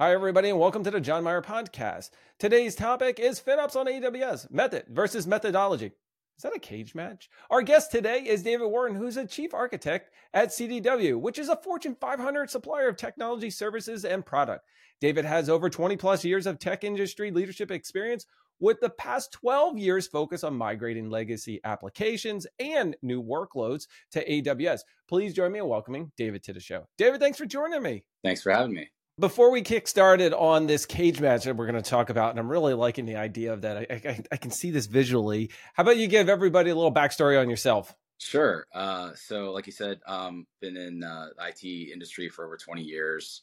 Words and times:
Hi, 0.00 0.14
everybody, 0.14 0.48
and 0.48 0.58
welcome 0.58 0.82
to 0.84 0.90
the 0.90 0.98
Jon 0.98 1.24
Myer 1.24 1.42
Podcast. 1.42 2.08
Today's 2.38 2.74
topic 2.74 3.20
is 3.20 3.38
FinOps 3.38 3.76
on 3.76 3.84
AWS 3.84 4.50
method 4.50 4.86
versus 4.88 5.26
methodology. 5.26 5.92
Is 6.38 6.42
that 6.42 6.56
a 6.56 6.58
cage 6.58 6.94
match? 6.94 7.28
Our 7.50 7.60
guest 7.60 7.92
today 7.92 8.20
is 8.20 8.42
David 8.42 8.68
Wharton, 8.68 8.96
who's 8.96 9.18
a 9.18 9.26
chief 9.26 9.52
architect 9.52 10.08
at 10.32 10.48
CDW, 10.48 11.20
which 11.20 11.38
is 11.38 11.50
a 11.50 11.56
Fortune 11.56 11.98
500 12.00 12.48
supplier 12.48 12.88
of 12.88 12.96
technology 12.96 13.50
services 13.50 14.06
and 14.06 14.24
product. 14.24 14.64
David 15.02 15.26
has 15.26 15.50
over 15.50 15.68
20 15.68 15.98
plus 15.98 16.24
years 16.24 16.46
of 16.46 16.58
tech 16.58 16.82
industry 16.82 17.30
leadership 17.30 17.70
experience, 17.70 18.24
with 18.58 18.80
the 18.80 18.88
past 18.88 19.32
12 19.32 19.76
years 19.76 20.06
focused 20.06 20.44
on 20.44 20.56
migrating 20.56 21.10
legacy 21.10 21.60
applications 21.64 22.46
and 22.58 22.96
new 23.02 23.22
workloads 23.22 23.86
to 24.12 24.26
AWS. 24.26 24.80
Please 25.10 25.34
join 25.34 25.52
me 25.52 25.58
in 25.58 25.68
welcoming 25.68 26.10
David 26.16 26.42
to 26.44 26.54
the 26.54 26.60
show. 26.60 26.86
David, 26.96 27.20
thanks 27.20 27.36
for 27.36 27.44
joining 27.44 27.82
me. 27.82 28.02
Thanks 28.24 28.40
for 28.40 28.50
having 28.50 28.72
me 28.72 28.88
before 29.18 29.50
we 29.50 29.62
kick 29.62 29.86
started 29.86 30.32
on 30.32 30.66
this 30.66 30.86
cage 30.86 31.20
match 31.20 31.44
that 31.44 31.56
we're 31.56 31.70
going 31.70 31.82
to 31.82 31.88
talk 31.88 32.10
about, 32.10 32.30
and 32.30 32.38
I'm 32.38 32.48
really 32.48 32.74
liking 32.74 33.04
the 33.04 33.16
idea 33.16 33.52
of 33.52 33.62
that. 33.62 33.76
I, 33.76 33.86
I, 33.90 34.20
I, 34.32 34.36
can 34.36 34.50
see 34.50 34.70
this 34.70 34.86
visually. 34.86 35.50
How 35.74 35.82
about 35.82 35.98
you 35.98 36.08
give 36.08 36.28
everybody 36.28 36.70
a 36.70 36.74
little 36.74 36.92
backstory 36.92 37.40
on 37.40 37.50
yourself? 37.50 37.94
Sure. 38.18 38.66
Uh, 38.74 39.12
so, 39.14 39.52
like 39.52 39.66
you 39.66 39.72
said, 39.72 40.00
um, 40.06 40.46
been 40.60 40.76
in 40.76 41.04
uh, 41.04 41.28
IT 41.40 41.64
industry 41.64 42.28
for 42.28 42.44
over 42.44 42.56
20 42.56 42.82
years. 42.82 43.42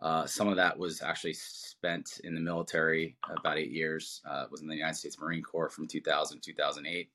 Uh, 0.00 0.26
some 0.26 0.48
of 0.48 0.56
that 0.56 0.78
was 0.78 1.02
actually 1.02 1.34
spent 1.34 2.20
in 2.22 2.34
the 2.34 2.40
military, 2.40 3.16
about 3.36 3.58
eight 3.58 3.72
years. 3.72 4.20
Uh, 4.28 4.44
was 4.50 4.62
in 4.62 4.68
the 4.68 4.76
United 4.76 4.94
States 4.94 5.18
Marine 5.18 5.42
Corps 5.42 5.70
from 5.70 5.88
2000 5.88 6.40
to 6.40 6.52
2008. 6.52 7.10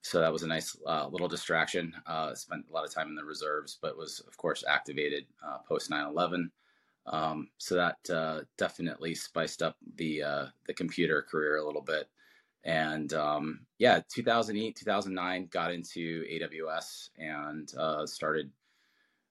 So 0.00 0.20
that 0.20 0.32
was 0.32 0.42
a 0.42 0.48
nice 0.48 0.76
uh, 0.86 1.06
little 1.08 1.28
distraction. 1.28 1.94
Uh, 2.06 2.34
spent 2.34 2.64
a 2.68 2.72
lot 2.72 2.84
of 2.84 2.92
time 2.92 3.08
in 3.08 3.14
the 3.14 3.24
reserves, 3.24 3.78
but 3.80 3.96
was, 3.96 4.20
of 4.26 4.36
course, 4.36 4.64
activated 4.66 5.26
post 5.68 5.90
9 5.90 6.06
11 6.06 6.50
um, 7.06 7.48
so 7.58 7.74
that 7.74 7.98
uh, 8.10 8.40
definitely 8.56 9.14
spiced 9.14 9.62
up 9.62 9.76
the 9.96 10.22
uh, 10.22 10.46
the 10.66 10.74
computer 10.74 11.22
career 11.22 11.56
a 11.56 11.66
little 11.66 11.82
bit. 11.82 12.08
And 12.64 13.12
um, 13.12 13.60
yeah, 13.78 14.00
2008, 14.08 14.76
2009, 14.76 15.48
got 15.50 15.72
into 15.72 16.24
AWS 16.24 17.10
and 17.18 17.72
uh, 17.76 18.06
started 18.06 18.50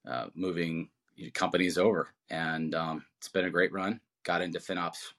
uh, 0.05 0.28
moving 0.36 0.89
companies 1.33 1.78
over. 1.78 2.09
And 2.30 2.75
um, 2.75 3.05
it's 3.17 3.30
been 3.30 3.45
a 3.45 3.50
great 3.50 3.72
run. 3.72 4.02
Got 4.23 4.41
into 4.41 4.59
FinOps 4.59 5.13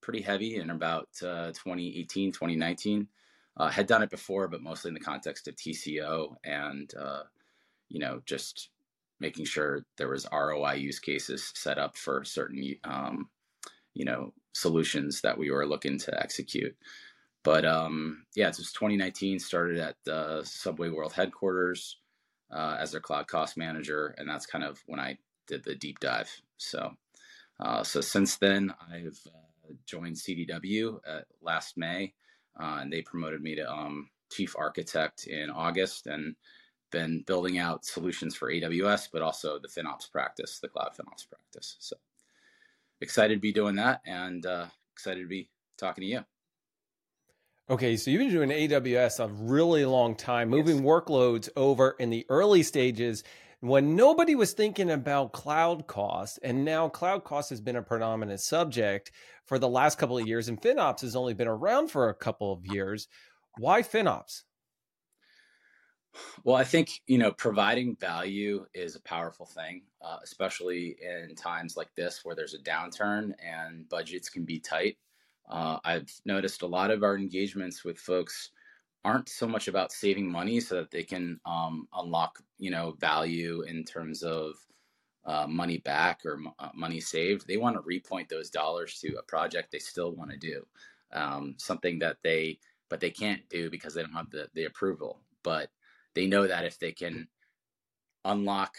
pretty 0.00 0.22
heavy 0.22 0.56
in 0.56 0.70
about 0.70 1.08
uh, 1.22 1.52
2018, 1.52 2.32
2019. 2.32 3.06
Uh, 3.56 3.68
had 3.68 3.86
done 3.86 4.02
it 4.02 4.10
before, 4.10 4.48
but 4.48 4.60
mostly 4.60 4.88
in 4.88 4.94
the 4.94 5.00
context 5.00 5.46
of 5.46 5.54
TCO 5.54 6.34
and 6.42 6.92
you 7.88 8.00
know 8.00 8.20
just 8.26 8.70
making 9.20 9.44
sure 9.44 9.84
there 9.96 10.08
was 10.08 10.26
ROI 10.32 10.74
use 10.74 10.98
cases 10.98 11.52
set 11.54 11.78
up 11.78 11.96
for 11.96 12.24
certain, 12.24 12.74
um, 12.84 13.28
you 13.94 14.04
know, 14.04 14.32
solutions 14.52 15.20
that 15.20 15.38
we 15.38 15.50
were 15.50 15.66
looking 15.66 15.98
to 15.98 16.20
execute. 16.20 16.76
But 17.42 17.64
um, 17.64 18.24
yeah, 18.34 18.48
it 18.48 18.56
was 18.56 18.72
2019. 18.72 19.38
Started 19.38 19.78
at 19.78 19.96
the 20.04 20.42
Subway 20.44 20.88
World 20.88 21.12
headquarters 21.12 21.98
uh, 22.50 22.76
as 22.80 22.92
their 22.92 23.00
cloud 23.00 23.28
cost 23.28 23.56
manager, 23.56 24.14
and 24.18 24.28
that's 24.28 24.46
kind 24.46 24.64
of 24.64 24.82
when 24.86 24.98
I 24.98 25.18
did 25.46 25.62
the 25.62 25.74
deep 25.74 26.00
dive. 26.00 26.30
So, 26.56 26.92
uh, 27.60 27.82
so 27.82 28.00
since 28.00 28.36
then, 28.36 28.72
I've 28.90 29.20
uh, 29.26 29.74
joined 29.86 30.16
CDW 30.16 30.98
last 31.42 31.76
May, 31.76 32.14
uh, 32.58 32.78
and 32.80 32.92
they 32.92 33.02
promoted 33.02 33.42
me 33.42 33.56
to 33.56 33.70
um, 33.70 34.08
chief 34.32 34.54
architect 34.58 35.26
in 35.26 35.50
August, 35.50 36.06
and 36.06 36.34
been 36.94 37.24
building 37.26 37.58
out 37.58 37.84
solutions 37.84 38.34
for 38.34 38.50
AWS, 38.50 39.08
but 39.12 39.20
also 39.20 39.58
the 39.58 39.68
FinOps 39.68 40.10
practice, 40.10 40.60
the 40.60 40.68
cloud 40.68 40.92
FinOps 40.96 41.28
practice. 41.28 41.76
So 41.80 41.96
excited 43.00 43.34
to 43.34 43.40
be 43.40 43.52
doing 43.52 43.74
that 43.76 44.00
and 44.06 44.46
uh, 44.46 44.66
excited 44.94 45.20
to 45.20 45.28
be 45.28 45.50
talking 45.76 46.02
to 46.02 46.08
you. 46.08 46.24
Okay, 47.68 47.96
so 47.96 48.10
you've 48.10 48.20
been 48.20 48.30
doing 48.30 48.50
AWS 48.50 49.24
a 49.24 49.28
really 49.28 49.84
long 49.84 50.14
time, 50.14 50.48
moving 50.48 50.76
yes. 50.76 50.84
workloads 50.84 51.48
over 51.56 51.96
in 51.98 52.10
the 52.10 52.26
early 52.28 52.62
stages 52.62 53.24
when 53.60 53.96
nobody 53.96 54.34
was 54.34 54.52
thinking 54.52 54.90
about 54.90 55.32
cloud 55.32 55.86
cost. 55.86 56.38
And 56.42 56.64
now 56.64 56.88
cloud 56.88 57.24
cost 57.24 57.50
has 57.50 57.60
been 57.60 57.76
a 57.76 57.82
predominant 57.82 58.40
subject 58.40 59.10
for 59.46 59.58
the 59.58 59.68
last 59.68 59.98
couple 59.98 60.18
of 60.18 60.26
years, 60.26 60.48
and 60.48 60.60
FinOps 60.60 61.00
has 61.00 61.16
only 61.16 61.34
been 61.34 61.48
around 61.48 61.90
for 61.90 62.08
a 62.08 62.14
couple 62.14 62.52
of 62.52 62.66
years. 62.66 63.08
Why 63.58 63.82
FinOps? 63.82 64.42
Well, 66.44 66.56
I 66.56 66.64
think 66.64 67.00
you 67.06 67.18
know 67.18 67.32
providing 67.32 67.96
value 67.96 68.66
is 68.74 68.94
a 68.96 69.00
powerful 69.02 69.46
thing, 69.46 69.82
uh, 70.00 70.18
especially 70.22 70.96
in 71.00 71.34
times 71.34 71.76
like 71.76 71.94
this 71.94 72.24
where 72.24 72.34
there's 72.36 72.54
a 72.54 72.58
downturn 72.58 73.32
and 73.44 73.88
budgets 73.88 74.28
can 74.28 74.44
be 74.44 74.60
tight. 74.60 74.96
Uh, 75.48 75.78
I've 75.84 76.10
noticed 76.24 76.62
a 76.62 76.66
lot 76.66 76.90
of 76.90 77.02
our 77.02 77.16
engagements 77.16 77.84
with 77.84 77.98
folks 77.98 78.50
aren't 79.04 79.28
so 79.28 79.46
much 79.48 79.68
about 79.68 79.92
saving 79.92 80.30
money 80.30 80.60
so 80.60 80.76
that 80.76 80.90
they 80.90 81.04
can 81.04 81.40
um, 81.46 81.88
unlock 81.94 82.40
you 82.58 82.70
know 82.70 82.92
value 83.00 83.62
in 83.62 83.84
terms 83.84 84.22
of 84.22 84.54
uh, 85.24 85.46
money 85.48 85.78
back 85.78 86.20
or 86.24 86.40
uh, 86.58 86.68
money 86.74 87.00
saved. 87.00 87.46
They 87.46 87.56
want 87.56 87.76
to 87.76 87.82
repoint 87.82 88.28
those 88.28 88.50
dollars 88.50 88.98
to 89.00 89.14
a 89.16 89.22
project 89.22 89.70
they 89.72 89.78
still 89.78 90.12
want 90.12 90.30
to 90.30 90.36
do, 90.36 90.66
um, 91.12 91.54
something 91.58 91.98
that 92.00 92.18
they 92.22 92.58
but 92.90 93.00
they 93.00 93.10
can't 93.10 93.48
do 93.48 93.70
because 93.70 93.94
they 93.94 94.02
don't 94.02 94.12
have 94.12 94.30
the 94.30 94.48
the 94.54 94.64
approval. 94.64 95.20
But 95.42 95.70
they 96.14 96.26
know 96.26 96.46
that 96.46 96.64
if 96.64 96.78
they 96.78 96.92
can 96.92 97.28
unlock 98.24 98.74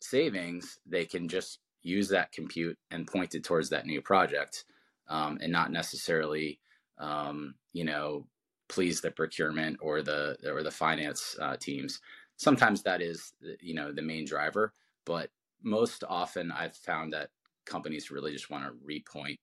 savings, 0.00 0.78
they 0.86 1.04
can 1.04 1.28
just 1.28 1.58
use 1.82 2.08
that 2.08 2.32
compute 2.32 2.78
and 2.90 3.06
point 3.06 3.34
it 3.34 3.44
towards 3.44 3.70
that 3.70 3.86
new 3.86 4.00
project 4.00 4.64
um, 5.08 5.38
and 5.40 5.52
not 5.52 5.72
necessarily, 5.72 6.60
um, 6.98 7.54
you 7.72 7.84
know, 7.84 8.26
please 8.68 9.00
the 9.00 9.10
procurement 9.10 9.78
or 9.80 10.02
the 10.02 10.36
or 10.46 10.62
the 10.62 10.70
finance 10.70 11.36
uh, 11.40 11.56
teams. 11.56 12.00
Sometimes 12.36 12.82
that 12.82 13.00
is, 13.00 13.32
you 13.60 13.74
know, 13.74 13.92
the 13.92 14.02
main 14.02 14.24
driver, 14.24 14.72
but 15.04 15.30
most 15.62 16.04
often 16.08 16.52
I've 16.52 16.76
found 16.76 17.12
that 17.12 17.30
companies 17.66 18.10
really 18.10 18.32
just 18.32 18.50
want 18.50 18.64
to 18.64 18.72
repoint 18.86 19.38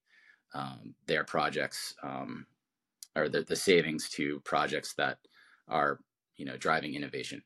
um, 0.53 0.95
their 1.05 1.23
projects 1.23 1.93
um, 2.03 2.45
or 3.15 3.27
the, 3.27 3.41
the 3.41 3.55
savings 3.55 4.09
to 4.09 4.39
projects 4.41 4.93
that 4.93 5.17
are 5.67 5.99
you 6.37 6.45
know 6.45 6.57
driving 6.57 6.95
innovation. 6.95 7.43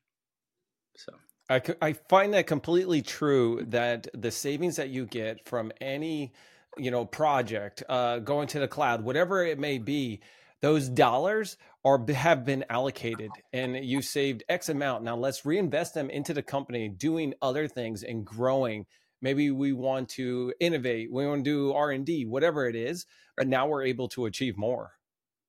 So. 0.96 1.14
I, 1.52 1.62
I 1.82 1.94
find 1.94 2.36
that 2.36 2.46
completely 2.46 3.02
true 3.02 3.66
that 3.70 4.08
the 4.14 4.30
savings 4.30 4.76
that 4.76 4.90
you 4.90 5.08
get 5.08 5.48
from 5.48 5.72
any 5.82 6.34
you 6.78 6.92
know 6.92 7.06
project 7.06 7.84
uh, 7.90 8.20
going 8.20 8.48
to 8.50 8.60
the 8.60 8.68
cloud 8.68 9.04
whatever 9.04 9.44
it 9.44 9.58
may 9.58 9.80
be 9.80 10.22
those 10.62 10.90
dollars 10.90 11.58
are 11.86 12.04
have 12.12 12.46
been 12.46 12.66
allocated 12.70 13.32
and 13.54 13.76
you 13.78 14.02
saved 14.02 14.44
x 14.50 14.70
amount. 14.70 15.04
Now 15.04 15.16
let's 15.16 15.46
reinvest 15.46 15.94
them 15.94 16.10
into 16.10 16.34
the 16.34 16.44
company 16.44 16.90
doing 16.90 17.34
other 17.42 17.68
things 17.68 18.04
and 18.04 18.26
growing. 18.26 18.86
Maybe 19.22 19.52
we 19.52 19.74
want 19.74 20.10
to 20.10 20.54
innovate 20.60 21.12
we 21.12 21.26
want 21.26 21.44
to 21.44 21.50
do 21.50 21.74
r&d 21.74 22.26
whatever 22.26 22.68
it 22.68 22.76
is 22.76 23.06
but 23.36 23.48
now 23.48 23.68
we're 23.68 23.84
able 23.84 24.08
to 24.10 24.26
achieve 24.26 24.58
more 24.58 24.92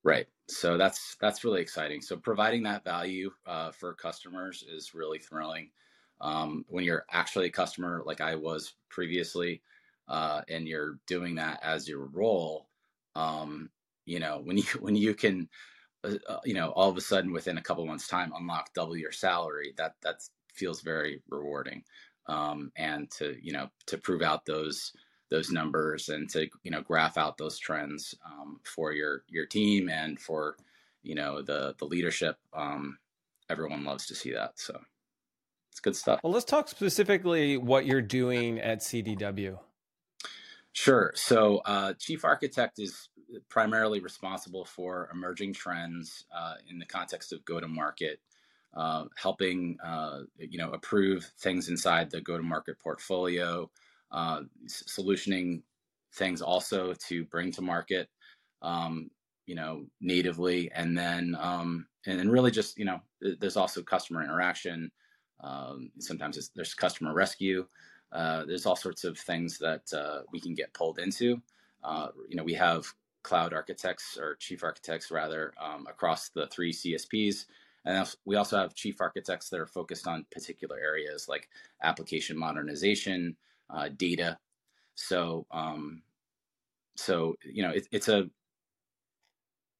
right 0.05 0.27
so 0.51 0.77
that's 0.77 1.17
that's 1.21 1.45
really 1.45 1.61
exciting. 1.61 2.01
So 2.03 2.17
providing 2.17 2.63
that 2.65 2.85
value 2.85 3.31
uh, 3.47 3.71
for 3.71 3.95
customers 3.95 4.65
is 4.69 4.95
really 4.95 5.19
thrilling. 5.19 5.71
Um, 6.21 6.65
when 6.69 6.85
you're 6.85 7.07
actually 7.11 7.47
a 7.47 7.53
customer, 7.53 8.03
like 8.05 8.21
I 8.21 8.35
was 8.35 8.75
previously, 8.91 9.63
uh, 10.09 10.43
and 10.49 10.69
you're 10.69 10.99
doing 11.07 11.37
that 11.37 11.61
as 11.63 11.89
your 11.89 12.07
role, 12.07 12.69
um, 13.15 13.71
you 14.05 14.19
know, 14.19 14.41
when 14.43 14.59
you 14.59 14.65
when 14.81 14.97
you 14.97 15.15
can, 15.15 15.49
uh, 16.05 16.15
uh 16.29 16.41
you 16.45 16.55
know, 16.55 16.71
all 16.71 16.91
of 16.91 16.97
a 16.97 17.01
sudden 17.01 17.33
within 17.33 17.59
a 17.59 17.63
couple 17.63 17.87
months' 17.87 18.09
time 18.09 18.33
unlock 18.37 18.75
double 18.75 18.97
your 18.97 19.13
salary, 19.13 19.73
that 19.77 19.95
that 20.03 20.17
feels 20.53 20.81
very 20.83 21.23
rewarding. 21.29 21.85
Um, 22.27 22.71
and 22.77 23.11
to 23.13 23.37
you 23.41 23.53
know 23.53 23.69
to 23.87 23.99
prove 23.99 24.23
out 24.23 24.45
those 24.47 24.93
those 25.31 25.51
numbers 25.51 26.09
and 26.09 26.29
to 26.31 26.49
you 26.63 26.71
know 26.71 26.83
graph 26.83 27.17
out 27.17 27.39
those 27.39 27.59
trends 27.59 28.15
um, 28.27 28.61
for 28.65 28.93
your 28.93 29.25
your 29.29 29.47
team 29.47 29.89
and 29.89 30.21
for 30.21 30.57
you 31.03 31.15
know 31.15 31.43
the 31.43 31.75
the 31.79 31.85
leadership 31.85 32.37
um, 32.53 32.99
everyone 33.49 33.85
loves 33.85 34.07
to 34.07 34.15
see 34.15 34.33
that. 34.33 34.59
So 34.59 34.81
it's 35.71 35.81
good 35.81 35.97
stuff. 35.97 36.21
Well 36.23 36.33
let's 36.33 36.45
talk 36.45 36.69
specifically 36.69 37.57
what 37.57 37.87
you're 37.87 38.03
doing 38.03 38.59
at 38.59 38.81
cdw 38.81 39.59
sure. 40.73 41.13
So 41.15 41.59
uh, 41.65 41.95
chief 41.95 42.25
architect 42.25 42.79
is 42.79 43.09
primarily 43.49 44.01
responsible 44.01 44.65
for 44.65 45.09
emerging 45.13 45.55
trends 45.55 46.25
uh, 46.35 46.55
in 46.69 46.79
the 46.79 46.87
context 46.87 47.33
of 47.33 47.45
go 47.45 47.61
to 47.61 47.69
market 47.69 48.21
uh, 48.75 49.05
helping 49.17 49.79
uh, 49.85 50.21
you 50.39 50.59
know 50.59 50.71
approve 50.71 51.31
things 51.39 51.69
inside 51.69 52.11
the 52.11 52.21
go 52.21 52.37
to 52.37 52.43
market 52.43 52.79
portfolio 52.79 53.71
uh, 54.13 54.41
solutioning 54.69 55.63
things 56.15 56.43
also 56.43 56.95
to 57.09 57.25
bring 57.27 57.53
to 57.53 57.63
market, 57.63 58.09
um, 58.63 59.11
you 59.47 59.55
know, 59.55 59.85
natively, 60.01 60.71
and 60.75 60.97
then 60.97 61.37
um, 61.39 61.87
and 62.07 62.19
then 62.19 62.29
really 62.29 62.51
just 62.51 62.79
you 62.79 62.85
know, 62.85 63.01
there's 63.41 63.57
also 63.57 63.83
customer 63.83 64.23
interaction. 64.23 64.91
Um, 65.43 65.91
sometimes 65.99 66.51
there's 66.55 66.75
customer 66.75 67.15
rescue, 67.15 67.67
uh, 68.13 68.45
there's 68.45 68.67
all 68.67 68.77
sorts 68.77 69.05
of 69.05 69.19
things 69.19 69.59
that 69.59 69.93
uh, 69.93 70.23
we 70.33 70.41
can 70.41 70.55
get 70.55 70.75
pulled 70.75 70.99
into. 70.99 71.41
Uh, 71.83 72.09
you 72.29 72.37
know, 72.37 72.45
we 72.45 72.55
have 72.55 72.87
cloud 73.23 73.53
architects 73.53 74.19
or 74.21 74.37
chief 74.37 74.65
architects 74.65 75.11
rather 75.11 75.53
um, 75.61 75.87
across 75.89 76.31
the 76.31 76.47
three 76.49 76.73
CSPs. 76.73 77.45
And 77.85 78.07
we 78.25 78.37
also 78.37 78.59
have 78.59 78.75
chief 78.75 79.01
architects 79.01 79.49
that 79.51 79.61
are 79.61 79.67
focused 79.67 80.07
on 80.07 80.27
particular 80.33 80.79
areas 80.79 81.27
like 81.29 81.49
application 81.83 82.37
modernization, 82.37 83.37
uh, 83.73 83.89
data. 83.97 84.39
So, 84.95 85.47
um, 85.51 86.03
so 86.97 87.37
you 87.45 87.63
know, 87.63 87.71
it, 87.71 87.87
it's 87.93 88.09
a 88.09 88.29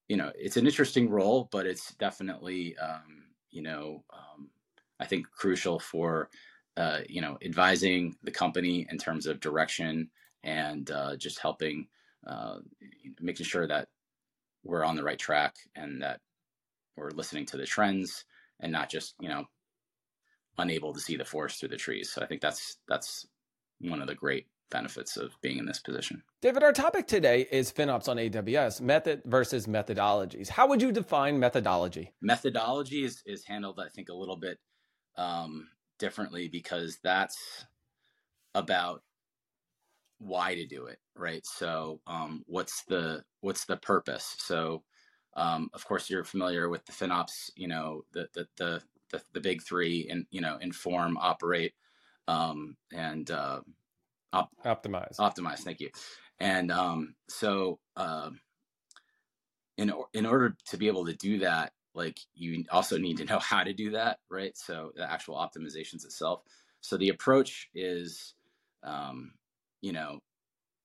you 0.09 0.17
know, 0.17 0.33
it's 0.35 0.57
an 0.57 0.67
interesting 0.67 1.09
role, 1.09 1.49
but 1.53 1.67
it's 1.67 1.95
definitely 1.95 2.77
um, 2.79 3.25
you 3.51 3.63
know, 3.63 4.05
um, 4.13 4.51
I 4.99 5.07
think 5.07 5.31
crucial 5.31 5.79
for 5.79 6.31
uh, 6.77 7.01
you 7.09 7.21
know 7.21 7.39
advising 7.45 8.17
the 8.23 8.31
company 8.31 8.87
in 8.91 8.99
terms 8.99 9.27
of 9.27 9.41
direction 9.41 10.11
and 10.43 10.91
uh, 10.91 11.17
just 11.17 11.39
helping 11.39 11.87
uh, 12.27 12.57
making 13.21 13.47
sure 13.47 13.67
that 13.67 13.89
we're 14.65 14.85
on 14.85 14.97
the 14.97 15.03
right 15.05 15.19
track 15.19 15.57
and 15.75 16.03
that 16.03 16.21
we're 16.97 17.11
listening 17.11 17.47
to 17.47 17.57
the 17.57 17.67
trends 17.67 18.25
and 18.61 18.71
not 18.73 18.91
just 18.91 19.15
you 19.21 19.29
know 19.29 19.45
unable 20.59 20.93
to 20.93 21.01
see 21.01 21.17
the 21.17 21.25
forest 21.25 21.61
through 21.61 21.71
the 21.71 21.77
trees. 21.77 22.11
So 22.13 22.23
I 22.23 22.27
think 22.27 22.41
that's 22.41 22.79
that's 22.89 23.27
one 23.81 24.01
of 24.01 24.07
the 24.07 24.15
great 24.15 24.47
benefits 24.71 25.17
of 25.17 25.33
being 25.43 25.59
in 25.59 25.67
this 25.67 25.81
position. 25.81 26.23
David, 26.41 26.63
our 26.63 26.73
topic 26.73 27.07
today 27.07 27.47
is 27.51 27.73
FinOps 27.73 28.09
on 28.09 28.17
AWS, 28.17 28.81
method 28.81 29.23
versus 29.25 29.67
methodologies. 29.67 30.49
How 30.49 30.69
would 30.69 30.81
you 30.81 30.93
define 30.93 31.39
methodology? 31.39 32.13
Methodology 32.23 33.05
is, 33.05 33.23
is 33.27 33.45
handled, 33.45 33.81
I 33.85 33.89
think, 33.89 34.09
a 34.09 34.15
little 34.15 34.37
bit 34.37 34.59
um, 35.17 35.69
differently 35.99 36.49
because 36.49 36.99
that's 37.03 37.67
about 38.55 39.03
why 40.19 40.55
to 40.55 40.67
do 40.67 40.87
it, 40.87 40.99
right? 41.17 41.45
So, 41.45 42.01
um, 42.07 42.43
what's 42.47 42.85
the 42.85 43.25
what's 43.41 43.65
the 43.65 43.79
purpose? 43.79 44.37
So, 44.39 44.83
um, 45.35 45.71
of 45.73 45.85
course, 45.87 46.11
you're 46.11 46.25
familiar 46.25 46.69
with 46.69 46.85
the 46.85 46.93
FinOps, 46.93 47.51
you 47.57 47.69
know, 47.69 48.03
the 48.13 48.29
the 48.35 48.47
the 48.57 48.83
the, 49.11 49.23
the 49.33 49.41
big 49.41 49.63
three, 49.63 50.09
and 50.11 50.27
you 50.31 50.41
know, 50.41 50.59
inform, 50.61 51.17
operate, 51.17 51.73
um, 52.31 52.77
and 52.93 53.31
uh, 53.31 53.61
op- 54.33 54.53
optimize. 54.65 55.17
Optimize. 55.19 55.61
Thank 55.61 55.81
you. 55.81 55.91
And 56.39 56.71
um, 56.71 57.15
so, 57.29 57.79
uh, 57.97 58.31
in 59.77 59.93
in 60.15 60.27
order 60.27 60.57
to 60.67 60.77
be 60.77 60.87
able 60.87 61.07
to 61.07 61.15
do 61.15 61.39
that, 61.41 61.73
like 61.95 62.19
you 62.35 62.65
also 62.71 62.99
need 62.99 63.17
to 63.19 63.25
know 63.25 63.39
how 63.39 63.65
to 63.65 63.73
do 63.73 63.91
that, 63.93 64.19
right? 64.31 64.57
So 64.57 64.93
the 64.95 65.11
actual 65.11 65.37
optimizations 65.37 66.05
itself. 66.05 66.43
So 66.83 66.97
the 66.97 67.11
approach 67.11 67.69
is, 67.75 68.35
um, 68.83 69.33
you 69.83 69.93
know, 69.93 70.21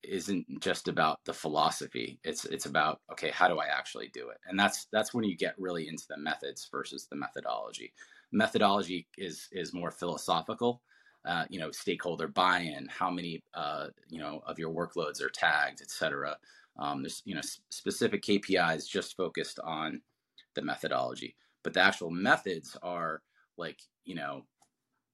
isn't 0.02 0.60
just 0.60 0.88
about 0.88 1.20
the 1.24 1.32
philosophy. 1.32 2.18
It's 2.24 2.44
it's 2.44 2.66
about 2.66 3.00
okay, 3.12 3.30
how 3.30 3.48
do 3.48 3.58
I 3.58 3.66
actually 3.66 4.08
do 4.12 4.28
it? 4.30 4.38
And 4.46 4.58
that's 4.58 4.86
that's 4.92 5.14
when 5.14 5.24
you 5.24 5.36
get 5.36 5.54
really 5.58 5.88
into 5.88 6.04
the 6.08 6.18
methods 6.18 6.68
versus 6.70 7.06
the 7.10 7.16
methodology. 7.16 7.92
Methodology 8.32 9.06
is 9.16 9.48
is 9.52 9.72
more 9.72 9.90
philosophical. 9.90 10.82
Uh, 11.26 11.44
you 11.50 11.58
know, 11.58 11.72
stakeholder 11.72 12.28
buy-in, 12.28 12.86
how 12.88 13.10
many 13.10 13.42
uh, 13.54 13.88
you 14.08 14.20
know 14.20 14.40
of 14.46 14.58
your 14.58 14.72
workloads 14.72 15.20
are 15.20 15.28
tagged, 15.28 15.80
et 15.82 15.90
cetera. 15.90 16.36
Um, 16.78 17.02
there's 17.02 17.22
you 17.24 17.34
know 17.34 17.40
specific 17.70 18.22
KPIs 18.22 18.88
just 18.88 19.16
focused 19.16 19.58
on 19.64 20.02
the 20.54 20.62
methodology, 20.62 21.34
but 21.64 21.74
the 21.74 21.80
actual 21.80 22.10
methods 22.10 22.76
are 22.82 23.22
like 23.56 23.80
you 24.04 24.14
know, 24.14 24.42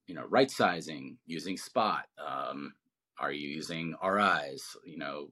you 0.06 0.14
know, 0.14 0.26
right 0.28 0.50
sizing 0.50 1.16
using 1.26 1.56
Spot, 1.56 2.04
um, 2.18 2.74
are 3.18 3.32
you 3.32 3.48
using 3.48 3.94
RIs? 4.04 4.76
You 4.84 4.98
know, 4.98 5.30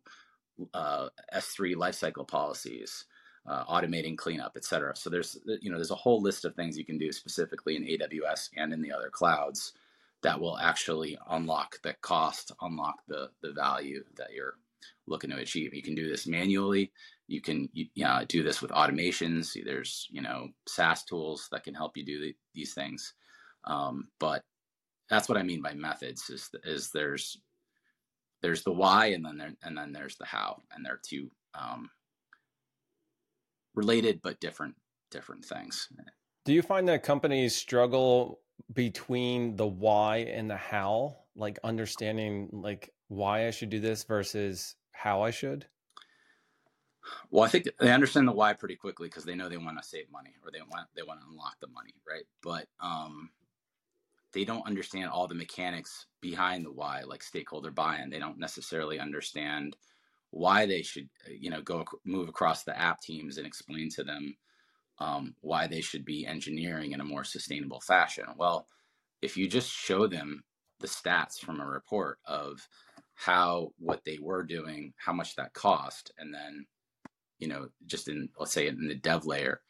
uh, 0.73 1.09
S3 1.35 1.75
lifecycle 1.75 2.27
policies, 2.27 3.05
uh, 3.47 3.65
automating 3.65 4.17
cleanup, 4.17 4.53
et 4.57 4.65
cetera. 4.65 4.97
So 4.97 5.11
there's 5.11 5.39
you 5.61 5.71
know 5.71 5.77
there's 5.77 5.91
a 5.91 5.95
whole 5.97 6.23
list 6.23 6.47
of 6.47 6.55
things 6.55 6.79
you 6.79 6.87
can 6.87 6.99
do 6.99 7.13
specifically 7.13 7.77
in 7.77 7.85
AWS 7.85 8.51
and 8.57 8.73
in 8.73 8.81
the 8.81 8.93
other 8.93 9.11
clouds 9.11 9.75
that 10.23 10.41
will 10.41 10.59
actually 10.59 11.19
unlock 11.31 11.77
the 11.83 11.95
cost, 12.03 12.53
unlock 12.61 12.97
the 13.09 13.31
the 13.43 13.53
value 13.53 14.03
that 14.17 14.33
you're 14.35 14.55
looking 15.07 15.31
to 15.31 15.37
achieve. 15.37 15.75
You 15.75 15.83
can 15.83 15.95
do 15.95 16.09
this 16.09 16.27
manually. 16.27 16.93
You 17.27 17.41
can 17.41 17.69
you, 17.73 17.87
know, 17.97 18.25
do 18.29 18.43
this 18.43 18.61
with 18.61 18.71
automations. 18.73 19.57
There's 19.65 20.07
you 20.11 20.23
know 20.23 20.49
SaaS 20.69 21.05
tools 21.05 21.49
that 21.53 21.65
can 21.65 21.75
help 21.75 21.97
you 21.97 22.05
do 22.05 22.21
the, 22.21 22.35
these 22.55 22.75
things. 22.75 23.15
Um, 23.65 24.09
but 24.19 24.43
that's 25.09 25.29
what 25.29 25.39
I 25.39 25.43
mean 25.43 25.63
by 25.63 25.75
methods. 25.75 26.29
Is 26.31 26.51
is 26.65 26.91
there's 26.91 27.41
there's 28.43 28.63
the 28.63 28.73
why 28.73 29.07
and 29.07 29.25
then 29.25 29.37
there, 29.37 29.55
and 29.63 29.77
then 29.77 29.93
there's 29.93 30.17
the 30.17 30.25
how 30.25 30.59
and 30.73 30.85
they're 30.85 31.01
two 31.03 31.31
um, 31.55 31.91
related 33.75 34.21
but 34.23 34.41
different 34.41 34.75
different 35.11 35.45
things 35.45 35.89
do 36.45 36.53
you 36.53 36.63
find 36.63 36.89
that 36.89 37.03
companies 37.03 37.55
struggle 37.55 38.41
between 38.73 39.57
the 39.57 39.67
why 39.67 40.19
and 40.19 40.51
the 40.51 40.57
how 40.57 41.17
like 41.37 41.59
understanding 41.65 42.49
like 42.53 42.93
why 43.09 43.47
i 43.47 43.51
should 43.51 43.71
do 43.71 43.81
this 43.81 44.05
versus 44.05 44.77
how 44.93 45.23
i 45.23 45.31
should 45.31 45.67
well 47.31 47.45
i 47.45 47.49
think 47.49 47.69
they 47.79 47.93
understand 47.93 48.29
the 48.29 48.33
why 48.33 48.53
pretty 48.53 48.77
quickly 48.77 49.09
because 49.09 49.25
they 49.25 49.35
know 49.35 49.49
they 49.49 49.57
want 49.57 49.81
to 49.81 49.89
save 49.89 50.11
money 50.11 50.35
or 50.45 50.51
they 50.51 50.61
want 50.61 50.87
they 50.95 51.03
want 51.03 51.21
to 51.21 51.27
unlock 51.31 51.57
the 51.61 51.69
money 51.69 51.95
right 52.07 52.25
but 52.43 52.67
um 52.81 53.31
they 54.33 54.45
don't 54.45 54.67
understand 54.67 55.11
all 55.11 55.27
the 55.27 55.35
mechanics 55.35 56.07
behind 56.21 56.65
the 56.65 56.73
why, 56.73 57.03
like 57.03 57.23
stakeholder 57.23 57.71
buy-in. 57.71 58.11
They 58.11 58.19
don't 58.19 58.39
necessarily 58.39 58.99
understand 59.01 59.77
why 60.31 60.67
they 60.67 60.83
should, 60.83 61.09
uh, 61.27 61.33
you 61.33 61.51
know, 61.51 61.63
go 61.63 61.85
move 62.05 62.29
across 62.29 62.63
the 62.63 62.79
app 62.79 63.01
teams 63.01 63.39
and 63.39 63.47
explain 63.47 63.91
to 63.91 64.05
them 64.05 64.37
um, 65.01 65.35
why 65.41 65.67
they 65.67 65.81
should 65.81 66.05
be 66.05 66.27
engineering 66.27 66.93
in 66.93 67.01
a 67.01 67.05
more 67.05 67.25
sustainable 67.25 67.81
fashion. 67.81 68.25
Well, 68.37 68.69
if 69.23 69.37
you 69.37 69.49
just 69.49 69.71
show 69.71 70.07
them 70.07 70.45
the 70.81 70.87
stats 70.87 71.39
from 71.39 71.61
a 71.61 71.67
report 71.67 72.19
of 72.27 72.67
how 73.15 73.73
what 73.79 74.05
they 74.05 74.19
were 74.21 74.43
doing, 74.43 74.93
how 74.97 75.13
much 75.13 75.37
that 75.37 75.53
cost, 75.53 76.13
and 76.19 76.33
then, 76.33 76.67
you 77.39 77.49
know, 77.49 77.69
just 77.87 78.09
in 78.09 78.29
let's 78.39 78.53
say 78.53 78.67
in 78.67 78.89
the 78.89 78.95
dev 78.95 79.27
layer, 79.27 79.61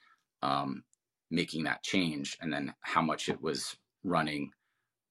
um, 0.43 0.85
making 1.31 1.65
that 1.65 1.83
change, 1.83 2.37
and 2.41 2.53
then 2.53 2.75
how 2.81 3.03
much 3.03 3.29
it 3.29 3.41
was 3.41 3.77
running 4.05 4.51